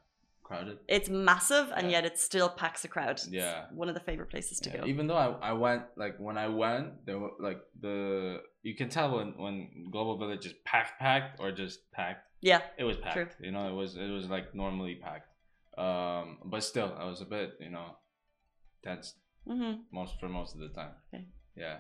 crowded. 0.44 0.78
It's 0.88 1.10
massive, 1.10 1.72
and 1.76 1.86
Yeah. 1.88 1.94
yet 1.98 2.06
it 2.06 2.20
still 2.20 2.50
packs 2.50 2.86
a 2.86 2.88
crowd. 2.88 3.16
It's 3.18 3.28
Yeah. 3.28 3.66
one 3.74 3.90
of 3.90 3.96
the 3.96 4.06
favorite 4.10 4.30
places 4.30 4.60
to 4.60 4.70
Yeah, 4.70 4.78
go. 4.82 4.86
Even 4.86 5.08
though 5.08 5.18
I, 5.18 5.30
I 5.50 5.54
went 5.54 5.84
like 5.96 6.16
when 6.20 6.38
I 6.38 6.50
went 6.50 7.04
there 7.08 7.18
were 7.18 7.32
like 7.40 7.62
the 7.82 8.44
you 8.64 8.76
can 8.76 8.90
tell 8.90 9.16
when 9.18 9.38
when 9.38 9.90
Global 9.92 10.18
Village 10.18 10.46
is 10.46 10.54
packed 10.66 11.00
packed 11.00 11.40
or 11.40 11.52
just 11.52 11.80
packed. 11.92 12.26
yeah, 12.42 12.62
It 12.78 12.86
was 12.86 12.98
packed. 12.98 13.14
True. 13.38 13.46
You 13.46 13.52
know, 13.52 13.68
it 13.70 13.74
was 13.74 13.96
it 13.96 14.10
was 14.10 14.28
like 14.30 14.56
normally 14.56 14.96
packed. 14.96 15.30
Um, 15.78 16.38
but 16.46 16.64
still, 16.64 16.94
I 16.98 17.06
was 17.06 17.22
a 17.22 17.26
bit 17.26 17.54
you 17.60 17.70
know 17.70 17.98
tense 18.84 19.16
hmm 19.46 19.74
most 19.92 20.20
for 20.20 20.30
most 20.30 20.56
of 20.56 20.62
the 20.62 20.70
time. 20.70 20.92
Okay. 21.14 21.26
Yeah. 21.56 21.78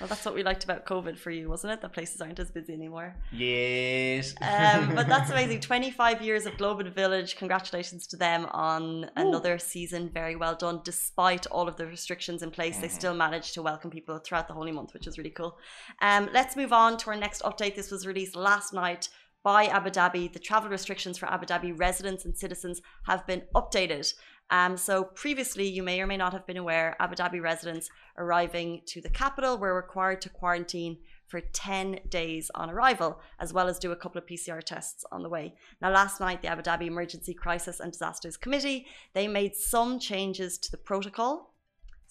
Well, 0.00 0.08
that's 0.08 0.24
what 0.24 0.34
we 0.34 0.42
liked 0.42 0.64
about 0.64 0.86
COVID 0.86 1.18
for 1.18 1.30
you, 1.30 1.48
wasn't 1.48 1.72
it? 1.74 1.80
That 1.82 1.92
places 1.92 2.20
aren't 2.20 2.38
as 2.38 2.50
busy 2.50 2.72
anymore. 2.72 3.14
Yes. 3.30 4.34
Um, 4.40 4.94
but 4.94 5.08
that's 5.08 5.30
amazing. 5.34 5.60
25 5.60 6.22
years 6.22 6.46
of 6.46 6.56
Global 6.56 6.88
Village. 6.90 7.36
Congratulations 7.36 8.06
to 8.08 8.16
them 8.16 8.46
on 8.52 9.10
another 9.16 9.58
season. 9.58 10.08
Very 10.12 10.36
well 10.36 10.54
done. 10.54 10.80
Despite 10.84 11.46
all 11.46 11.68
of 11.68 11.76
the 11.76 11.86
restrictions 11.86 12.42
in 12.42 12.50
place, 12.50 12.78
they 12.78 12.88
Mhm. 12.88 12.92
still 12.92 13.14
managed 13.14 13.54
to 13.54 13.62
welcome 13.62 13.90
people 13.90 14.18
throughout 14.18 14.48
the 14.48 14.54
holy 14.54 14.72
month, 14.72 14.94
which 14.94 15.06
is 15.06 15.18
really 15.18 15.30
cool. 15.30 15.58
Um, 16.00 16.28
let's 16.32 16.56
move 16.56 16.72
on 16.72 16.96
to 16.98 17.10
our 17.10 17.16
next 17.16 17.42
update. 17.42 17.76
This 17.76 17.90
was 17.90 18.06
released 18.06 18.34
last 18.36 18.72
night 18.72 19.08
by 19.44 19.66
Abu 19.66 19.90
Dhabi. 19.90 20.32
The 20.32 20.38
travel 20.38 20.70
restrictions 20.70 21.18
for 21.18 21.26
Abu 21.30 21.46
Dhabi 21.46 21.78
residents 21.78 22.24
and 22.24 22.36
citizens 22.36 22.80
have 23.06 23.26
been 23.26 23.42
updated. 23.54 24.14
Um, 24.52 24.76
so 24.76 25.04
previously, 25.04 25.66
you 25.66 25.82
may 25.82 26.00
or 26.02 26.06
may 26.06 26.18
not 26.18 26.34
have 26.34 26.46
been 26.46 26.58
aware, 26.58 26.94
Abu 27.00 27.14
Dhabi 27.14 27.42
residents 27.42 27.88
arriving 28.18 28.82
to 28.84 29.00
the 29.00 29.08
capital 29.08 29.56
were 29.56 29.74
required 29.74 30.20
to 30.20 30.28
quarantine 30.28 30.98
for 31.26 31.40
10 31.40 32.00
days 32.10 32.50
on 32.54 32.68
arrival, 32.68 33.18
as 33.40 33.54
well 33.54 33.66
as 33.66 33.78
do 33.78 33.92
a 33.92 33.96
couple 33.96 34.18
of 34.18 34.26
PCR 34.26 34.62
tests 34.62 35.06
on 35.10 35.22
the 35.22 35.28
way. 35.30 35.54
Now, 35.80 35.90
last 35.90 36.20
night, 36.20 36.42
the 36.42 36.48
Abu 36.48 36.60
Dhabi 36.60 36.86
Emergency 36.86 37.32
Crisis 37.32 37.80
and 37.80 37.92
Disasters 37.92 38.36
Committee, 38.36 38.86
they 39.14 39.26
made 39.26 39.56
some 39.56 39.98
changes 39.98 40.58
to 40.58 40.70
the 40.70 40.76
protocol. 40.76 41.51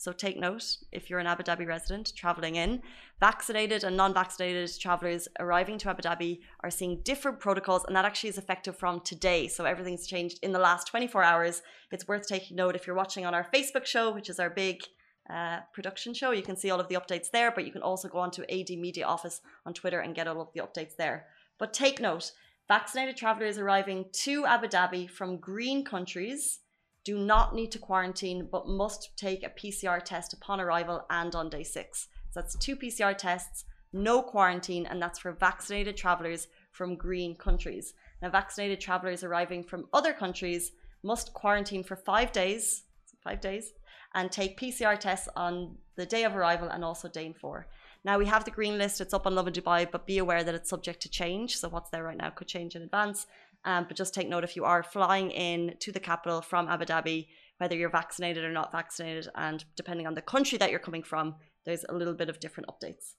So 0.01 0.11
take 0.11 0.39
note 0.39 0.77
if 0.91 1.11
you're 1.11 1.19
an 1.19 1.27
Abu 1.27 1.43
Dhabi 1.43 1.67
resident 1.67 2.11
traveling 2.15 2.55
in, 2.55 2.81
vaccinated 3.19 3.83
and 3.83 3.95
non-vaccinated 3.95 4.79
travelers 4.79 5.27
arriving 5.39 5.77
to 5.77 5.91
Abu 5.91 6.01
Dhabi 6.01 6.39
are 6.61 6.71
seeing 6.71 7.01
different 7.03 7.39
protocols, 7.39 7.85
and 7.85 7.95
that 7.95 8.03
actually 8.03 8.31
is 8.31 8.39
effective 8.39 8.75
from 8.75 9.01
today. 9.01 9.47
So 9.47 9.63
everything's 9.63 10.07
changed 10.07 10.39
in 10.41 10.53
the 10.53 10.57
last 10.57 10.87
24 10.87 11.21
hours. 11.21 11.61
It's 11.91 12.07
worth 12.07 12.27
taking 12.27 12.57
note 12.57 12.75
if 12.75 12.87
you're 12.87 12.95
watching 12.95 13.27
on 13.27 13.35
our 13.35 13.45
Facebook 13.53 13.85
show, 13.85 14.11
which 14.11 14.27
is 14.27 14.39
our 14.39 14.49
big 14.49 14.81
uh, 15.29 15.59
production 15.71 16.15
show. 16.15 16.31
You 16.31 16.41
can 16.41 16.57
see 16.57 16.71
all 16.71 16.79
of 16.79 16.87
the 16.87 16.95
updates 16.95 17.29
there, 17.29 17.51
but 17.51 17.67
you 17.67 17.71
can 17.71 17.83
also 17.83 18.07
go 18.07 18.17
onto 18.17 18.41
AD 18.41 18.71
Media 18.71 19.05
Office 19.05 19.41
on 19.67 19.75
Twitter 19.75 19.99
and 19.99 20.15
get 20.15 20.27
all 20.27 20.41
of 20.41 20.49
the 20.55 20.61
updates 20.61 20.95
there. 20.97 21.27
But 21.59 21.75
take 21.75 22.01
note 22.01 22.31
vaccinated 22.67 23.17
travelers 23.17 23.59
arriving 23.59 24.05
to 24.13 24.47
Abu 24.47 24.65
Dhabi 24.65 25.07
from 25.07 25.37
green 25.37 25.85
countries 25.85 26.61
do 27.03 27.17
not 27.17 27.55
need 27.55 27.71
to 27.71 27.79
quarantine 27.79 28.47
but 28.51 28.67
must 28.67 29.15
take 29.17 29.43
a 29.43 29.49
PCR 29.49 30.03
test 30.03 30.33
upon 30.33 30.61
arrival 30.61 31.05
and 31.09 31.33
on 31.35 31.49
day 31.49 31.63
six. 31.63 32.07
So 32.31 32.39
that's 32.39 32.55
two 32.57 32.75
PCR 32.75 33.17
tests, 33.17 33.65
no 33.91 34.21
quarantine, 34.21 34.85
and 34.85 35.01
that's 35.01 35.19
for 35.19 35.33
vaccinated 35.33 35.97
travelers 35.97 36.47
from 36.71 36.95
green 36.95 37.35
countries. 37.35 37.93
Now, 38.21 38.29
vaccinated 38.29 38.79
travelers 38.79 39.23
arriving 39.23 39.63
from 39.63 39.87
other 39.91 40.13
countries 40.13 40.71
must 41.03 41.33
quarantine 41.33 41.83
for 41.83 41.95
five 41.95 42.31
days, 42.31 42.83
five 43.23 43.41
days, 43.41 43.73
and 44.13 44.31
take 44.31 44.59
PCR 44.59 44.97
tests 44.97 45.27
on 45.35 45.75
the 45.95 46.05
day 46.05 46.23
of 46.23 46.35
arrival 46.35 46.69
and 46.69 46.83
also 46.83 47.07
day 47.07 47.33
four. 47.33 47.67
Now 48.03 48.17
we 48.17 48.25
have 48.25 48.45
the 48.45 48.51
green 48.51 48.77
list, 48.77 48.99
it's 48.99 49.13
up 49.13 49.27
on 49.27 49.35
Lovin 49.35 49.53
Dubai, 49.53 49.89
but 49.91 50.07
be 50.07 50.17
aware 50.17 50.43
that 50.43 50.55
it's 50.55 50.69
subject 50.69 51.01
to 51.03 51.09
change. 51.09 51.57
So 51.57 51.69
what's 51.69 51.89
there 51.91 52.03
right 52.03 52.17
now 52.17 52.31
could 52.31 52.47
change 52.47 52.75
in 52.75 52.81
advance. 52.81 53.27
Um, 53.63 53.85
but 53.87 53.97
just 53.97 54.13
take 54.13 54.27
note 54.27 54.43
if 54.43 54.55
you 54.55 54.65
are 54.65 54.83
flying 54.83 55.31
in 55.31 55.75
to 55.79 55.91
the 55.91 55.99
capital 55.99 56.41
from 56.41 56.67
Abu 56.67 56.85
Dhabi, 56.85 57.27
whether 57.57 57.75
you're 57.75 57.91
vaccinated 57.91 58.43
or 58.43 58.51
not 58.51 58.71
vaccinated, 58.71 59.27
and 59.35 59.63
depending 59.75 60.07
on 60.07 60.15
the 60.15 60.21
country 60.21 60.57
that 60.57 60.71
you're 60.71 60.79
coming 60.79 61.03
from, 61.03 61.35
there's 61.65 61.85
a 61.87 61.93
little 61.93 62.15
bit 62.15 62.29
of 62.29 62.39
different 62.39 62.69
updates. 62.69 63.13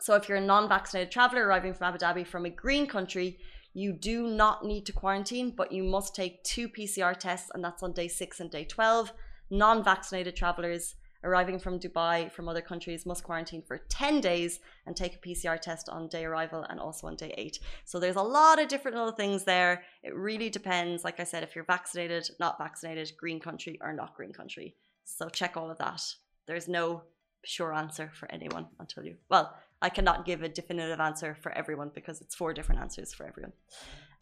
So 0.00 0.14
if 0.14 0.28
you're 0.28 0.38
a 0.38 0.40
non-vaccinated 0.40 1.12
traveler 1.12 1.46
arriving 1.46 1.72
from 1.72 1.86
Abu 1.88 1.98
Dhabi 1.98 2.26
from 2.26 2.44
a 2.44 2.50
green 2.50 2.86
country, 2.86 3.38
you 3.72 3.92
do 3.92 4.26
not 4.26 4.64
need 4.64 4.86
to 4.86 4.92
quarantine, 4.92 5.52
but 5.56 5.70
you 5.70 5.84
must 5.84 6.14
take 6.14 6.42
two 6.42 6.68
PCR 6.68 7.16
tests, 7.16 7.50
and 7.54 7.62
that's 7.62 7.82
on 7.82 7.92
day 7.92 8.08
six 8.08 8.40
and 8.40 8.50
day 8.50 8.64
12. 8.64 9.12
Non 9.50 9.84
vaccinated 9.84 10.34
travelers 10.34 10.96
arriving 11.24 11.58
from 11.58 11.78
Dubai 11.78 12.30
from 12.30 12.48
other 12.48 12.60
countries 12.60 13.06
must 13.06 13.24
quarantine 13.24 13.62
for 13.66 13.78
10 13.78 14.20
days 14.20 14.60
and 14.86 14.96
take 14.96 15.16
a 15.16 15.18
PCR 15.18 15.60
test 15.60 15.88
on 15.88 16.08
day 16.08 16.24
arrival 16.24 16.64
and 16.68 16.78
also 16.80 17.06
on 17.06 17.16
day 17.16 17.34
eight. 17.36 17.58
So 17.84 17.98
there's 17.98 18.16
a 18.16 18.22
lot 18.22 18.60
of 18.60 18.68
different 18.68 18.96
little 18.96 19.12
things 19.12 19.44
there. 19.44 19.82
It 20.02 20.14
really 20.14 20.50
depends, 20.50 21.04
like 21.04 21.20
I 21.20 21.24
said, 21.24 21.42
if 21.42 21.54
you're 21.54 21.64
vaccinated, 21.64 22.28
not 22.40 22.58
vaccinated, 22.58 23.12
green 23.18 23.40
country, 23.40 23.78
or 23.80 23.92
not 23.92 24.14
green 24.14 24.32
country. 24.32 24.74
So 25.04 25.28
check 25.28 25.56
all 25.56 25.70
of 25.70 25.78
that. 25.78 26.02
There's 26.46 26.68
no 26.68 27.02
sure 27.44 27.72
answer 27.72 28.10
for 28.12 28.30
anyone 28.30 28.66
until 28.80 29.04
you, 29.04 29.16
well, 29.30 29.54
I 29.80 29.88
cannot 29.88 30.24
give 30.24 30.42
a 30.42 30.48
definitive 30.48 31.00
answer 31.00 31.36
for 31.40 31.52
everyone 31.52 31.90
because 31.94 32.20
it's 32.20 32.34
four 32.34 32.52
different 32.52 32.80
answers 32.80 33.12
for 33.12 33.26
everyone. 33.26 33.52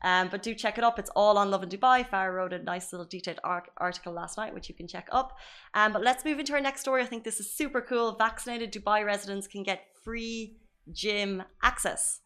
Um, 0.05 0.29
but 0.31 0.43
do 0.43 0.55
check 0.55 0.77
it 0.77 0.85
up. 0.85 0.99
It's 0.99 1.11
all 1.17 1.39
on 1.39 1.51
Lovin 1.51 1.71
Dubai. 1.71 2.09
Farah 2.09 2.35
wrote 2.35 2.53
a 2.53 2.63
nice 2.63 2.93
little 2.93 3.07
detailed 3.07 3.41
ar- 3.43 3.65
article 3.79 4.13
last 4.13 4.37
night, 4.37 4.53
which 4.55 4.69
you 4.69 4.75
can 4.75 4.87
check 4.87 5.09
up. 5.11 5.39
Um, 5.73 5.95
but 5.95 6.03
let's 6.03 6.27
move 6.27 6.39
into 6.39 6.53
our 6.53 6.61
next 6.61 6.83
story. 6.83 7.03
I 7.03 7.07
think 7.07 7.25
this 7.25 7.41
is 7.41 7.51
super 7.51 7.81
cool. 7.81 8.15
Vaccinated 8.27 8.71
Dubai 8.71 9.05
residents 9.05 9.47
can 9.47 9.63
get 9.63 9.87
free 10.05 10.59
gym 10.93 11.43
access. 11.63 12.21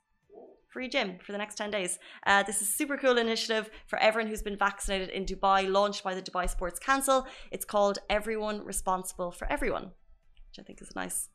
Free 0.68 0.88
gym 0.88 1.18
for 1.24 1.30
the 1.30 1.38
next 1.38 1.54
10 1.54 1.70
days. 1.70 1.98
Uh, 2.26 2.42
this 2.42 2.60
is 2.60 2.68
super 2.68 2.98
cool 2.98 3.16
initiative 3.16 3.70
for 3.86 3.98
everyone 4.00 4.28
who's 4.28 4.42
been 4.42 4.58
vaccinated 4.58 5.10
in 5.10 5.24
Dubai, 5.24 5.70
launched 5.70 6.02
by 6.02 6.14
the 6.14 6.20
Dubai 6.20 6.50
Sports 6.50 6.80
Council. 6.80 7.26
It's 7.52 7.64
called 7.64 8.00
Everyone 8.10 8.64
Responsible 8.64 9.30
for 9.30 9.50
Everyone, 9.50 9.84
which 9.84 10.58
I 10.58 10.62
think 10.62 10.82
is 10.82 10.90
a 10.94 10.98
nice 10.98 11.28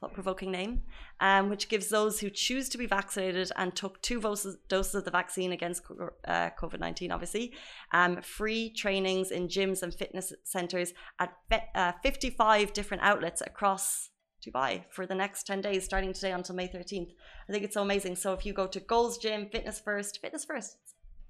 thought 0.00 0.14
provoking 0.14 0.50
name, 0.50 0.82
um, 1.20 1.50
which 1.50 1.68
gives 1.68 1.88
those 1.88 2.20
who 2.20 2.30
choose 2.30 2.68
to 2.70 2.78
be 2.78 2.86
vaccinated 2.86 3.52
and 3.56 3.76
took 3.76 4.00
two 4.00 4.20
doses, 4.20 4.56
doses 4.68 4.94
of 4.94 5.04
the 5.04 5.10
vaccine 5.10 5.52
against 5.52 5.82
uh, 6.26 6.50
COVID 6.58 6.80
19, 6.80 7.12
obviously, 7.12 7.52
um, 7.92 8.22
free 8.22 8.70
trainings 8.70 9.30
in 9.30 9.46
gyms 9.48 9.82
and 9.82 9.94
fitness 9.94 10.32
centers 10.44 10.94
at 11.18 11.34
uh, 11.74 11.92
55 12.02 12.72
different 12.72 13.02
outlets 13.02 13.42
across 13.42 14.10
Dubai 14.44 14.84
for 14.90 15.04
the 15.06 15.14
next 15.14 15.46
10 15.46 15.60
days, 15.60 15.84
starting 15.84 16.14
today 16.14 16.32
until 16.32 16.54
May 16.54 16.68
13th. 16.68 17.10
I 17.48 17.52
think 17.52 17.64
it's 17.64 17.74
so 17.74 17.82
amazing. 17.82 18.16
So 18.16 18.32
if 18.32 18.46
you 18.46 18.54
go 18.54 18.66
to 18.66 18.80
Gold's 18.80 19.18
Gym, 19.18 19.48
Fitness 19.52 19.78
First, 19.78 20.20
Fitness 20.22 20.46
First, 20.46 20.78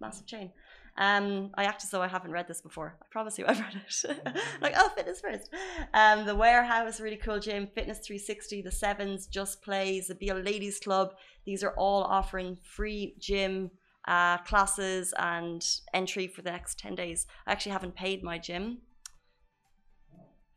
massive 0.00 0.26
chain. 0.26 0.52
Um, 1.00 1.50
I 1.54 1.64
act 1.64 1.82
as 1.82 1.88
though 1.88 2.02
I 2.02 2.08
haven't 2.08 2.30
read 2.30 2.46
this 2.46 2.60
before. 2.60 2.94
I 3.02 3.06
promise 3.10 3.38
you, 3.38 3.46
I've 3.48 3.58
read 3.58 3.74
it. 3.74 4.38
like, 4.60 4.74
oh, 4.76 4.90
fitness 4.90 5.20
first. 5.20 5.48
Um, 5.94 6.26
the 6.26 6.34
Warehouse, 6.36 7.00
really 7.00 7.16
cool 7.16 7.40
gym. 7.40 7.68
Fitness 7.74 7.98
360, 7.98 8.60
the 8.60 8.70
Sevens, 8.70 9.26
Just 9.26 9.62
Plays, 9.62 10.08
the 10.08 10.14
Beal 10.14 10.36
Ladies 10.36 10.78
Club. 10.78 11.14
These 11.46 11.64
are 11.64 11.72
all 11.72 12.04
offering 12.04 12.58
free 12.62 13.14
gym 13.18 13.70
uh, 14.06 14.38
classes 14.38 15.14
and 15.18 15.66
entry 15.94 16.26
for 16.26 16.42
the 16.42 16.50
next 16.50 16.78
10 16.78 16.96
days. 16.96 17.26
I 17.46 17.52
actually 17.52 17.72
haven't 17.72 17.96
paid 17.96 18.22
my 18.22 18.36
gym 18.38 18.78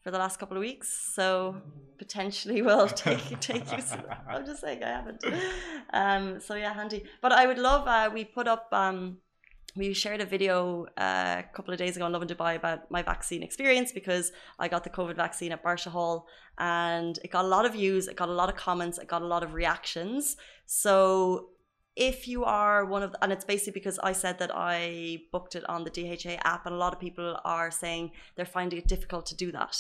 for 0.02 0.12
the 0.12 0.18
last 0.18 0.40
couple 0.40 0.58
of 0.58 0.62
weeks, 0.62 1.14
so 1.16 1.56
potentially 1.98 2.62
will 2.68 2.90
take 2.90 3.40
take 3.40 3.72
you. 3.72 3.78
I'm 4.28 4.46
just 4.46 4.60
saying 4.60 4.84
I 4.84 4.90
haven't. 4.90 5.24
Um, 5.94 6.42
so 6.42 6.56
yeah, 6.56 6.74
handy. 6.74 7.06
But 7.22 7.32
I 7.32 7.46
would 7.48 7.58
love. 7.58 7.88
Uh, 7.88 8.10
we 8.14 8.26
put 8.26 8.50
up. 8.50 8.68
Um, 8.74 9.20
we 9.76 9.94
shared 9.94 10.22
a 10.22 10.26
video 10.26 10.86
uh, 10.98 11.42
a 11.42 11.46
couple 11.54 11.74
of 11.74 11.80
days 11.80 11.96
ago 11.96 12.06
on 12.06 12.12
Lovin 12.12 12.28
Dubai 12.28 12.56
about 12.56 12.92
my 12.92 13.02
vaccine 13.02 13.42
experience 13.42 13.92
because 13.92 14.32
I 14.60 14.68
got 14.68 14.84
the 14.84 14.90
COVID 14.90 15.16
vaccine 15.16 15.52
at 15.52 15.64
Barsha 15.64 15.88
Hall 15.88 16.28
and 16.60 17.18
it 17.24 17.32
got 17.32 17.46
a 17.46 17.48
lot 17.48 17.66
of 17.66 17.74
views, 17.74 18.08
it 18.08 18.16
got 18.16 18.30
a 18.30 18.34
lot 18.34 18.50
of 18.50 18.56
comments, 18.56 19.00
it 19.00 19.08
got 19.08 19.24
a 19.24 19.26
lot 19.26 19.42
of 19.42 19.54
reactions. 19.54 20.38
So 20.68 21.50
if 21.96 22.28
you 22.28 22.44
are 22.44 22.86
one 22.86 23.02
of 23.02 23.12
the, 23.14 23.24
and 23.24 23.32
it's 23.32 23.46
basically 23.46 23.80
because 23.80 23.98
I 24.00 24.14
said 24.14 24.38
that 24.40 24.52
I 24.54 25.24
booked 25.32 25.56
it 25.56 25.68
on 25.68 25.84
the 25.84 25.90
DHA 25.90 26.38
app 26.44 26.66
and 26.68 26.76
a 26.76 26.78
lot 26.78 26.94
of 26.94 27.00
people 27.00 27.40
are 27.44 27.72
saying 27.72 28.12
they're 28.36 28.46
finding 28.46 28.78
it 28.78 28.88
difficult 28.88 29.26
to 29.28 29.36
do 29.36 29.52
that. 29.52 29.76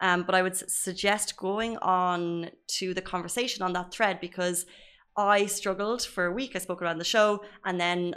Um, 0.00 0.24
but 0.24 0.34
I 0.34 0.42
would 0.42 0.56
suggest 0.56 1.36
going 1.36 1.78
on 1.78 2.50
to 2.78 2.92
the 2.92 3.02
conversation 3.02 3.62
on 3.62 3.72
that 3.72 3.92
thread 3.92 4.20
because 4.20 4.66
I 5.16 5.46
struggled 5.46 6.02
for 6.04 6.26
a 6.26 6.32
week. 6.32 6.52
I 6.54 6.60
spoke 6.60 6.80
around 6.80 6.98
the 6.98 7.04
show 7.04 7.42
and 7.64 7.80
then 7.80 8.14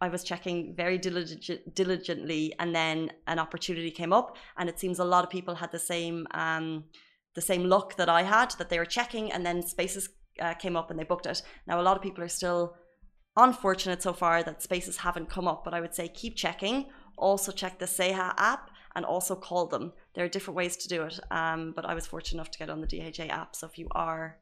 I 0.00 0.08
was 0.08 0.24
checking 0.24 0.74
very 0.74 0.98
diligent, 0.98 1.74
diligently, 1.74 2.54
and 2.58 2.74
then 2.74 3.10
an 3.26 3.38
opportunity 3.38 3.90
came 3.90 4.12
up, 4.12 4.36
and 4.56 4.68
it 4.68 4.78
seems 4.78 4.98
a 4.98 5.04
lot 5.04 5.24
of 5.24 5.30
people 5.30 5.54
had 5.56 5.72
the 5.72 5.78
same 5.78 6.26
um, 6.32 6.84
the 7.34 7.40
same 7.40 7.64
luck 7.64 7.96
that 7.96 8.08
I 8.08 8.22
had 8.22 8.50
that 8.58 8.70
they 8.70 8.78
were 8.78 8.84
checking, 8.84 9.30
and 9.30 9.44
then 9.46 9.62
spaces 9.62 10.08
uh, 10.40 10.54
came 10.54 10.76
up 10.76 10.90
and 10.90 10.98
they 10.98 11.04
booked 11.04 11.26
it. 11.26 11.42
Now 11.66 11.80
a 11.80 11.82
lot 11.82 11.96
of 11.96 12.02
people 12.02 12.24
are 12.24 12.28
still 12.28 12.74
unfortunate 13.36 14.02
so 14.02 14.12
far 14.12 14.42
that 14.42 14.62
spaces 14.62 14.96
haven't 14.98 15.28
come 15.28 15.46
up, 15.46 15.64
but 15.64 15.74
I 15.74 15.80
would 15.80 15.94
say 15.94 16.08
keep 16.08 16.36
checking. 16.36 16.86
Also 17.16 17.52
check 17.52 17.78
the 17.78 17.86
Seha 17.86 18.34
app 18.36 18.70
and 18.96 19.04
also 19.04 19.36
call 19.36 19.66
them. 19.66 19.92
There 20.14 20.24
are 20.24 20.28
different 20.28 20.56
ways 20.56 20.76
to 20.78 20.88
do 20.88 21.02
it, 21.02 21.20
um, 21.30 21.72
but 21.76 21.84
I 21.84 21.94
was 21.94 22.06
fortunate 22.06 22.40
enough 22.40 22.50
to 22.52 22.58
get 22.58 22.70
on 22.70 22.80
the 22.80 22.86
DHA 22.86 23.26
app. 23.26 23.54
So 23.54 23.66
if 23.66 23.78
you 23.78 23.88
are 23.92 24.38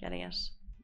getting 0.00 0.20
it, 0.20 0.36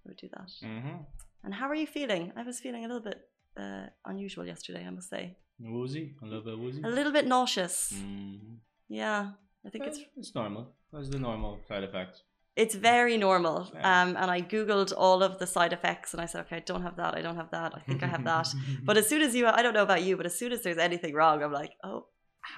I 0.05 0.09
would 0.09 0.17
do 0.17 0.29
that. 0.33 0.51
Mm-hmm. 0.65 0.97
And 1.45 1.55
how 1.55 1.69
are 1.69 1.75
you 1.75 1.87
feeling? 1.87 2.33
I 2.37 2.43
was 2.43 2.61
feeling 2.61 2.85
a 2.85 2.89
little 2.89 3.03
bit 3.03 3.21
uh, 3.57 3.87
unusual 4.05 4.45
yesterday, 4.47 4.85
I 4.87 4.91
must 4.91 5.11
say. 5.11 5.37
Woozy, 5.61 6.15
a 6.23 6.25
little 6.27 6.43
bit 6.43 6.59
woozy. 6.59 6.83
A 6.85 6.89
little 6.89 7.13
bit 7.13 7.27
nauseous. 7.27 7.93
Mm-hmm. 7.95 8.55
Yeah, 8.89 9.31
I 9.67 9.69
think 9.71 9.85
it's 9.87 10.01
it's 10.17 10.35
normal. 10.35 10.73
That's 10.93 11.09
the 11.09 11.19
normal 11.19 11.61
side 11.69 11.85
effect. 11.85 12.23
it's 12.57 12.75
very 12.75 13.17
normal. 13.17 13.59
Yeah. 13.75 14.03
Um, 14.03 14.09
and 14.21 14.31
I 14.31 14.43
googled 14.43 14.93
all 14.97 15.23
of 15.23 15.39
the 15.39 15.47
side 15.47 15.73
effects, 15.73 16.13
and 16.13 16.21
I 16.21 16.27
said, 16.27 16.41
okay, 16.45 16.57
I 16.57 16.61
don't 16.61 16.83
have 16.83 16.97
that. 16.97 17.15
I 17.15 17.23
don't 17.23 17.37
have 17.37 17.51
that. 17.53 17.71
I 17.75 17.81
think 17.81 18.03
I 18.03 18.09
have 18.09 18.25
that. 18.25 18.49
But 18.89 18.97
as 18.99 19.07
soon 19.11 19.23
as 19.23 19.35
you, 19.35 19.47
I 19.47 19.63
don't 19.63 19.75
know 19.79 19.83
about 19.91 20.03
you, 20.03 20.17
but 20.19 20.27
as 20.27 20.37
soon 20.41 20.53
as 20.53 20.63
there's 20.63 20.79
anything 20.89 21.15
wrong, 21.15 21.43
I'm 21.43 21.53
like, 21.53 21.73
oh, 21.85 22.07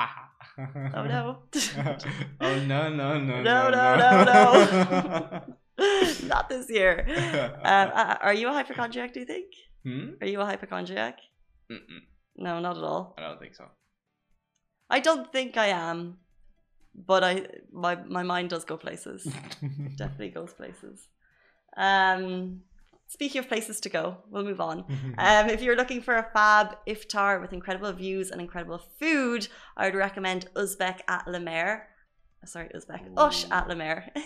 oh 0.98 1.04
no. 1.14 1.24
oh 2.40 2.54
no 2.72 2.80
no 3.00 3.20
no 3.20 3.42
No, 3.42 3.70
no, 3.70 3.96
no, 4.02 4.24
no 4.24 5.42
Not 6.32 6.48
this 6.48 6.70
year. 6.70 6.92
Um, 7.62 7.90
are 8.26 8.34
you 8.34 8.48
a 8.48 8.52
hypochondriac? 8.52 9.12
Do 9.12 9.20
you 9.20 9.26
think? 9.26 9.50
Hmm? 9.84 10.10
Are 10.20 10.26
you 10.26 10.40
a 10.40 10.44
hypochondriac? 10.44 11.18
Mm-mm, 11.70 12.00
No, 12.36 12.58
not 12.60 12.76
at 12.76 12.82
all. 12.84 13.14
I 13.18 13.22
don't 13.22 13.38
think 13.40 13.54
so. 13.54 13.66
I 14.90 15.00
don't 15.00 15.30
think 15.32 15.56
I 15.56 15.68
am, 15.68 16.18
but 16.94 17.24
I 17.24 17.46
my 17.72 17.94
my 17.96 18.22
mind 18.22 18.50
does 18.50 18.64
go 18.64 18.76
places. 18.76 19.24
Definitely 19.96 20.30
goes 20.30 20.52
places. 20.52 21.08
Um, 21.76 22.60
speaking 23.08 23.38
of 23.40 23.48
places 23.48 23.80
to 23.80 23.88
go, 23.88 24.18
we'll 24.30 24.44
move 24.44 24.60
on. 24.60 24.84
Um, 25.18 25.48
if 25.48 25.62
you're 25.62 25.76
looking 25.76 26.02
for 26.02 26.16
a 26.16 26.28
fab 26.34 26.76
iftar 26.86 27.40
with 27.40 27.52
incredible 27.52 27.92
views 27.92 28.30
and 28.30 28.40
incredible 28.40 28.80
food, 29.00 29.48
I 29.76 29.86
would 29.86 29.94
recommend 29.94 30.48
Uzbek 30.54 31.00
at 31.08 31.26
La 31.26 31.38
Mer. 31.38 31.88
Sorry, 32.44 32.68
Uzbek. 32.74 33.08
Ush 33.16 33.46
at 33.50 33.68
La 33.68 33.74
Mer. 33.74 34.04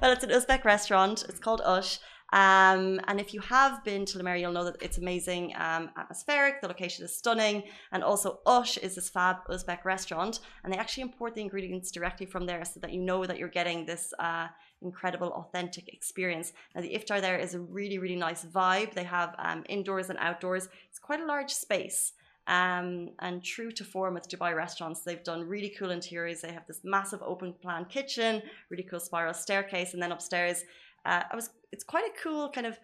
well, 0.00 0.12
it's 0.12 0.22
an 0.24 0.30
Uzbek 0.30 0.64
restaurant. 0.64 1.24
It's 1.28 1.40
called 1.40 1.60
Ush. 1.64 1.98
Um, 2.32 3.00
and 3.06 3.20
if 3.20 3.32
you 3.32 3.40
have 3.40 3.84
been 3.84 4.04
to 4.06 4.22
Mer, 4.22 4.36
you'll 4.36 4.52
know 4.52 4.64
that 4.64 4.82
it's 4.82 4.98
amazing, 4.98 5.54
um, 5.56 5.90
atmospheric. 5.96 6.60
The 6.60 6.68
location 6.68 7.04
is 7.04 7.14
stunning, 7.14 7.62
and 7.92 8.02
also 8.02 8.40
Ush 8.46 8.76
is 8.78 8.94
this 8.96 9.08
fab 9.08 9.36
Uzbek 9.48 9.84
restaurant, 9.84 10.40
and 10.62 10.72
they 10.72 10.78
actually 10.78 11.02
import 11.02 11.34
the 11.34 11.42
ingredients 11.42 11.90
directly 11.90 12.26
from 12.26 12.46
there, 12.46 12.64
so 12.64 12.80
that 12.80 12.92
you 12.92 13.00
know 13.00 13.24
that 13.24 13.38
you're 13.38 13.48
getting 13.48 13.86
this 13.86 14.12
uh, 14.18 14.48
incredible, 14.82 15.28
authentic 15.28 15.92
experience. 15.92 16.52
Now, 16.74 16.80
the 16.82 16.94
iftar 16.94 17.20
there 17.20 17.38
is 17.38 17.54
a 17.54 17.60
really, 17.60 17.98
really 17.98 18.16
nice 18.16 18.44
vibe. 18.44 18.94
They 18.94 19.04
have 19.04 19.34
um, 19.38 19.64
indoors 19.68 20.10
and 20.10 20.18
outdoors. 20.18 20.68
It's 20.88 20.98
quite 20.98 21.20
a 21.20 21.26
large 21.26 21.52
space. 21.52 22.12
Um, 22.46 23.10
and 23.20 23.42
true 23.42 23.72
to 23.72 23.84
form 23.84 24.14
with 24.14 24.28
Dubai 24.28 24.54
restaurants, 24.54 25.00
they've 25.00 25.24
done 25.24 25.48
really 25.48 25.70
cool 25.70 25.90
interiors. 25.90 26.42
They 26.42 26.52
have 26.52 26.66
this 26.66 26.80
massive 26.84 27.22
open 27.22 27.54
plan 27.54 27.86
kitchen, 27.86 28.42
really 28.68 28.82
cool 28.82 29.00
spiral 29.00 29.32
staircase, 29.32 29.94
and 29.94 30.02
then 30.02 30.12
upstairs, 30.12 30.64
uh, 31.04 31.22
I 31.30 31.36
was. 31.36 31.50
It's 31.72 31.84
quite 31.84 32.04
a 32.04 32.22
cool 32.22 32.50
kind 32.50 32.66
of. 32.66 32.78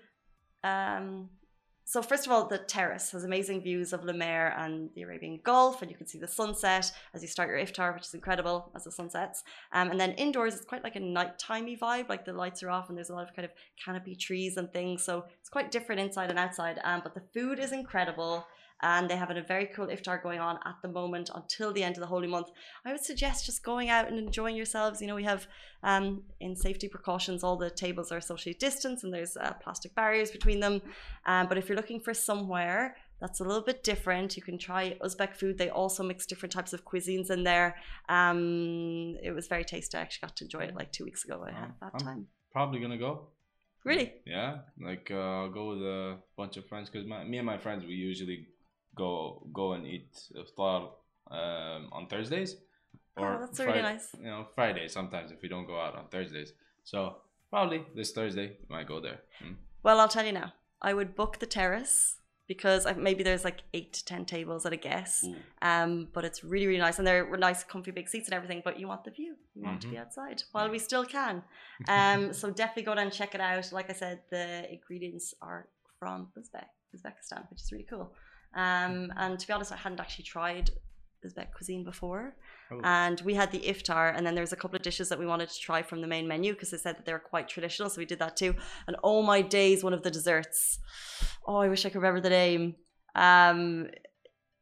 Um, 0.63 1.31
so 1.91 2.03
first 2.03 2.25
of 2.25 2.31
all, 2.31 2.47
the 2.47 2.59
terrace 2.59 3.11
has 3.11 3.25
amazing 3.25 3.63
views 3.63 3.93
of 3.93 4.05
Mer 4.05 4.55
and 4.57 4.91
the 4.95 5.03
Arabian 5.03 5.41
Gulf, 5.43 5.83
and 5.83 5.91
you 5.91 5.97
can 5.97 6.07
see 6.07 6.21
the 6.21 6.29
sunset 6.29 6.93
as 7.15 7.21
you 7.21 7.27
start 7.27 7.49
your 7.49 7.59
iftar, 7.59 7.93
which 7.93 8.05
is 8.05 8.15
incredible 8.15 8.71
as 8.77 8.85
the 8.85 8.93
sun 8.93 9.11
sets. 9.11 9.43
Um, 9.73 9.91
and 9.91 9.99
then 9.99 10.13
indoors, 10.13 10.55
it's 10.55 10.65
quite 10.65 10.85
like 10.85 10.95
a 10.95 11.01
nighttimey 11.01 11.77
vibe, 11.77 12.09
like 12.09 12.25
the 12.25 12.33
lights 12.33 12.63
are 12.63 12.71
off 12.71 12.91
and 12.91 12.97
there's 12.97 13.11
a 13.11 13.13
lot 13.13 13.29
of 13.29 13.35
kind 13.35 13.45
of 13.45 13.51
canopy 13.85 14.15
trees 14.15 14.57
and 14.57 14.73
things. 14.73 15.03
So 15.03 15.25
it's 15.41 15.49
quite 15.49 15.73
different 15.73 16.01
inside 16.01 16.31
and 16.31 16.39
outside. 16.39 16.79
Um, 16.85 17.01
but 17.03 17.15
the 17.15 17.25
food 17.35 17.59
is 17.59 17.73
incredible. 17.73 18.47
And 18.83 19.11
they 19.11 19.17
have 19.17 19.31
a 19.31 19.43
very 19.43 19.67
cool 19.67 19.89
iftar 19.89 20.23
going 20.23 20.41
on 20.41 20.59
at 20.65 20.77
the 20.83 20.89
moment 20.89 21.31
until 21.35 21.73
the 21.73 21.83
end 21.83 21.97
of 21.97 22.01
the 22.01 22.07
holy 22.07 22.29
month. 22.29 22.49
I 22.85 22.93
would 22.93 23.05
suggest 23.05 23.47
just 23.47 23.63
going 23.63 23.91
out 23.91 24.09
and 24.09 24.19
enjoying 24.19 24.57
yourselves. 24.57 25.01
You 25.01 25.07
know, 25.07 25.15
we 25.15 25.25
have 25.25 25.47
um, 25.83 26.23
in 26.41 26.57
safety 26.57 26.89
precautions, 26.89 27.45
all 27.45 27.57
the 27.57 27.71
tables 27.71 28.11
are 28.11 28.21
socially 28.21 28.55
distanced 28.59 29.05
and 29.05 29.13
there's 29.13 29.37
uh, 29.37 29.53
plastic 29.63 29.95
barriers 29.95 30.31
between 30.31 30.61
them. 30.61 30.81
Um, 31.27 31.47
but 31.49 31.59
if 31.59 31.69
you're 31.69 31.77
looking 31.77 32.01
for 32.01 32.15
somewhere 32.15 32.97
that's 33.21 33.41
a 33.41 33.45
little 33.45 33.63
bit 33.63 33.85
different, 33.85 34.35
you 34.35 34.43
can 34.43 34.57
try 34.57 34.97
Uzbek 35.05 35.37
food. 35.37 35.59
They 35.59 35.69
also 35.69 36.03
mix 36.03 36.25
different 36.25 36.53
types 36.55 36.73
of 36.73 36.87
cuisines 36.87 37.31
in 37.31 37.45
there. 37.45 37.77
Um, 38.09 39.17
it 39.23 39.33
was 39.35 39.47
very 39.47 39.65
tasty. 39.65 39.99
I 39.99 40.01
actually 40.01 40.27
got 40.27 40.37
to 40.37 40.45
enjoy 40.45 40.61
it 40.61 40.75
like 40.75 40.91
two 40.91 41.05
weeks 41.05 41.25
ago. 41.25 41.45
I 41.47 41.53
had 41.53 41.73
that 41.81 41.93
I'm- 41.95 41.99
time. 42.05 42.27
Probably 42.53 42.81
gonna 42.81 42.99
go. 42.99 43.29
Really? 43.85 44.13
Yeah, 44.27 44.59
like 44.83 45.09
uh, 45.11 45.15
I'll 45.15 45.51
go 45.51 45.69
with 45.71 45.83
a 45.83 46.19
bunch 46.37 46.57
of 46.57 46.67
friends 46.67 46.91
because 46.91 47.07
me 47.07 47.39
and 47.39 47.47
my 47.47 47.59
friends 47.59 47.85
we 47.85 47.95
usually 47.95 48.47
go 48.97 49.47
go 49.53 49.73
and 49.73 49.87
eat 49.87 50.13
iftar 50.37 50.91
um, 51.31 51.89
on 51.93 52.07
Thursdays 52.09 52.57
Oh, 53.17 53.39
that's 53.41 53.59
really 53.59 53.83
nice. 53.83 54.09
You 54.19 54.27
know, 54.27 54.47
Fridays 54.55 54.93
sometimes 54.93 55.33
if 55.33 55.43
we 55.43 55.49
don't 55.49 55.67
go 55.67 55.79
out 55.79 55.97
on 55.97 56.09
Thursdays. 56.09 56.53
So 56.85 57.17
probably 57.51 57.85
this 57.95 58.13
Thursday 58.13 58.57
we 58.69 58.75
might 58.75 58.89
go 58.89 59.01
there. 59.01 59.21
Mm. 59.45 59.57
Well, 59.83 60.01
I'll 60.01 60.09
tell 60.09 60.25
you 60.25 60.33
now. 60.33 60.53
I 60.83 60.95
would 60.95 61.15
book 61.15 61.39
the 61.39 61.47
terrace 61.47 62.17
because 62.47 62.87
I, 62.87 62.95
maybe 62.95 63.23
there's 63.23 63.45
like 63.45 63.63
eight 63.75 63.93
to 63.95 64.05
ten 64.05 64.25
tables 64.25 64.65
at 64.65 64.73
a 64.73 64.77
guess. 64.77 65.25
Ooh. 65.25 65.37
Um, 65.63 66.09
but 66.13 66.25
it's 66.25 66.43
really, 66.43 66.67
really 66.67 66.81
nice, 66.81 66.99
and 66.99 67.07
there 67.07 67.25
were 67.27 67.37
nice, 67.37 67.63
comfy, 67.65 67.91
big 67.91 68.09
seats 68.09 68.29
and 68.29 68.35
everything. 68.35 68.63
But 68.65 68.79
you 68.79 68.89
want 68.89 69.05
the 69.05 69.11
view. 69.11 69.37
You 69.55 69.63
want 69.63 69.81
to 69.83 69.89
be 69.89 69.99
outside 69.99 70.43
while 70.53 70.71
we 70.71 70.79
still 70.79 71.05
can. 71.05 71.43
Um, 71.89 72.33
so 72.33 72.51
definitely 72.51 72.85
go 72.85 72.95
down 72.95 73.05
and 73.05 73.13
check 73.13 73.35
it 73.35 73.41
out. 73.41 73.71
Like 73.73 73.91
I 73.91 73.95
said, 73.95 74.21
the 74.31 74.71
ingredients 74.71 75.35
are 75.43 75.69
from 75.99 76.29
Uzbek, 76.39 76.67
Uzbekistan, 76.97 77.51
which 77.51 77.61
is 77.63 77.73
really 77.73 77.87
cool. 77.89 78.15
Um, 78.55 79.13
and 79.17 79.39
to 79.39 79.47
be 79.47 79.53
honest, 79.53 79.73
I 79.73 79.77
hadn't 79.77 80.01
actually 80.01 80.25
tried 80.25 80.71
Uzbek 81.25 81.53
cuisine 81.55 81.85
before. 81.85 82.35
Oh. 82.73 82.81
And 82.85 83.21
we 83.23 83.35
had 83.35 83.51
the 83.53 83.61
iftar, 83.61 84.17
and 84.17 84.27
then 84.27 84.35
there 84.35 84.43
was 84.43 84.53
a 84.53 84.57
couple 84.57 84.77
of 84.77 84.83
dishes 84.83 85.09
that 85.09 85.19
we 85.19 85.27
wanted 85.27 85.49
to 85.51 85.59
try 85.59 85.83
from 85.83 86.01
the 86.01 86.07
main 86.07 86.27
menu 86.27 86.53
because 86.53 86.71
they 86.71 86.79
said 86.79 86.97
that 86.97 87.07
they 87.07 87.13
were 87.13 87.19
quite 87.19 87.49
traditional. 87.49 87.91
So 87.91 87.99
we 87.99 88.07
did 88.07 88.19
that 88.21 88.37
too. 88.37 88.55
And 88.87 88.97
oh 89.03 89.23
my 89.23 89.43
days, 89.43 89.85
one 89.85 89.93
of 89.93 90.03
the 90.03 90.11
desserts. 90.11 90.79
Oh, 91.47 91.57
I 91.57 91.69
wish 91.69 91.85
I 91.85 91.91
could 91.91 91.99
remember 91.99 92.21
the 92.21 92.31
name. 92.31 92.77
Um, 93.15 93.89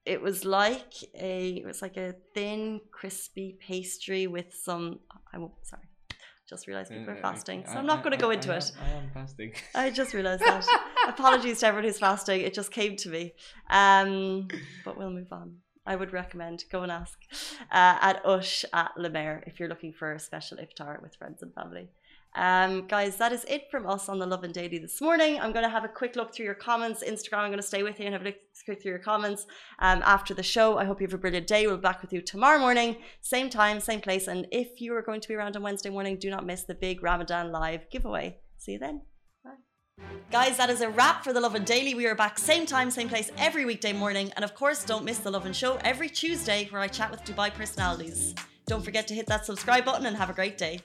it 0.06 0.22
was 0.22 0.44
like 0.44 0.94
a 1.14 1.48
it 1.56 1.66
was 1.66 1.82
like 1.82 1.96
a 1.96 2.14
thin, 2.34 2.80
crispy 2.90 3.58
pastry 3.60 4.26
with 4.26 4.54
some. 4.54 5.00
I 5.32 5.38
won't. 5.38 5.52
Sorry, 5.62 5.87
just 6.48 6.66
realized 6.66 6.90
people 6.90 7.10
are 7.10 7.18
Uh, 7.18 7.20
fasting, 7.20 7.64
so 7.66 7.72
I- 7.72 7.76
I'm 7.78 7.86
not 7.86 8.02
going 8.02 8.12
to 8.12 8.22
go 8.26 8.30
I- 8.30 8.34
into 8.34 8.52
I 8.52 8.56
it. 8.56 8.72
am- 8.78 8.84
I 8.86 8.90
am 9.02 9.10
fasting. 9.12 9.52
I 9.74 9.90
just 9.90 10.14
realized 10.14 10.42
that. 10.42 10.64
Apologies 11.08 11.60
to 11.60 11.66
everyone 11.66 11.84
who's 11.84 11.98
fasting. 11.98 12.40
It 12.40 12.54
just 12.54 12.70
came 12.72 12.96
to 12.96 13.08
me. 13.10 13.34
Um, 13.70 14.48
but 14.84 14.96
we'll 14.98 15.10
move 15.10 15.32
on. 15.32 15.58
I 15.86 15.96
would 15.96 16.12
recommend 16.12 16.64
go 16.70 16.82
and 16.82 16.92
ask 16.92 17.18
uh, 17.72 17.96
at 18.08 18.20
Ush 18.24 18.64
at 18.74 18.90
La 18.98 19.08
Mer 19.08 19.42
if 19.46 19.58
you're 19.58 19.70
looking 19.70 19.92
for 19.92 20.12
a 20.12 20.20
special 20.20 20.58
iftar 20.58 21.00
with 21.00 21.14
friends 21.16 21.42
and 21.42 21.54
family. 21.54 21.88
Um, 22.34 22.86
guys, 22.86 23.16
that 23.16 23.32
is 23.32 23.44
it 23.48 23.70
from 23.70 23.86
us 23.86 24.08
on 24.08 24.18
the 24.18 24.26
Lovin 24.26 24.52
Daily 24.52 24.78
this 24.78 25.00
morning. 25.00 25.40
I'm 25.40 25.52
going 25.52 25.64
to 25.64 25.70
have 25.70 25.84
a 25.84 25.88
quick 25.88 26.14
look 26.14 26.34
through 26.34 26.44
your 26.44 26.54
comments. 26.54 27.02
Instagram, 27.02 27.38
I'm 27.38 27.48
going 27.48 27.58
to 27.58 27.62
stay 27.62 27.82
with 27.82 27.98
you 27.98 28.06
and 28.06 28.14
have 28.14 28.22
a 28.22 28.26
look 28.26 28.36
quick 28.64 28.82
through 28.82 28.92
your 28.92 28.98
comments 29.00 29.46
um, 29.80 30.02
after 30.04 30.34
the 30.34 30.42
show. 30.42 30.78
I 30.78 30.84
hope 30.84 31.00
you 31.00 31.06
have 31.06 31.14
a 31.14 31.18
brilliant 31.18 31.46
day. 31.46 31.66
We'll 31.66 31.76
be 31.76 31.82
back 31.82 32.02
with 32.02 32.12
you 32.12 32.20
tomorrow 32.20 32.58
morning, 32.58 32.96
same 33.20 33.50
time, 33.50 33.80
same 33.80 34.00
place. 34.00 34.28
And 34.28 34.46
if 34.52 34.80
you 34.80 34.94
are 34.94 35.02
going 35.02 35.20
to 35.20 35.28
be 35.28 35.34
around 35.34 35.56
on 35.56 35.62
Wednesday 35.62 35.90
morning, 35.90 36.16
do 36.16 36.30
not 36.30 36.46
miss 36.46 36.64
the 36.64 36.74
big 36.74 37.02
Ramadan 37.02 37.50
live 37.50 37.90
giveaway. 37.90 38.38
See 38.58 38.72
you 38.72 38.78
then. 38.78 39.02
Bye. 39.42 40.04
Guys, 40.30 40.58
that 40.58 40.70
is 40.70 40.80
a 40.80 40.90
wrap 40.90 41.24
for 41.24 41.32
the 41.32 41.40
Lovin 41.40 41.64
Daily. 41.64 41.94
We 41.94 42.06
are 42.06 42.14
back 42.14 42.38
same 42.38 42.66
time, 42.66 42.90
same 42.90 43.08
place 43.08 43.32
every 43.38 43.64
weekday 43.64 43.92
morning. 43.92 44.30
And 44.36 44.44
of 44.44 44.54
course, 44.54 44.84
don't 44.84 45.04
miss 45.04 45.18
the 45.18 45.30
Lovin 45.30 45.52
Show 45.52 45.78
every 45.82 46.08
Tuesday 46.08 46.68
where 46.70 46.82
I 46.82 46.88
chat 46.88 47.10
with 47.10 47.24
Dubai 47.24 47.52
personalities. 47.52 48.34
Don't 48.66 48.84
forget 48.84 49.08
to 49.08 49.14
hit 49.14 49.26
that 49.26 49.46
subscribe 49.46 49.84
button 49.84 50.06
and 50.06 50.16
have 50.16 50.30
a 50.30 50.34
great 50.34 50.58
day. 50.58 50.80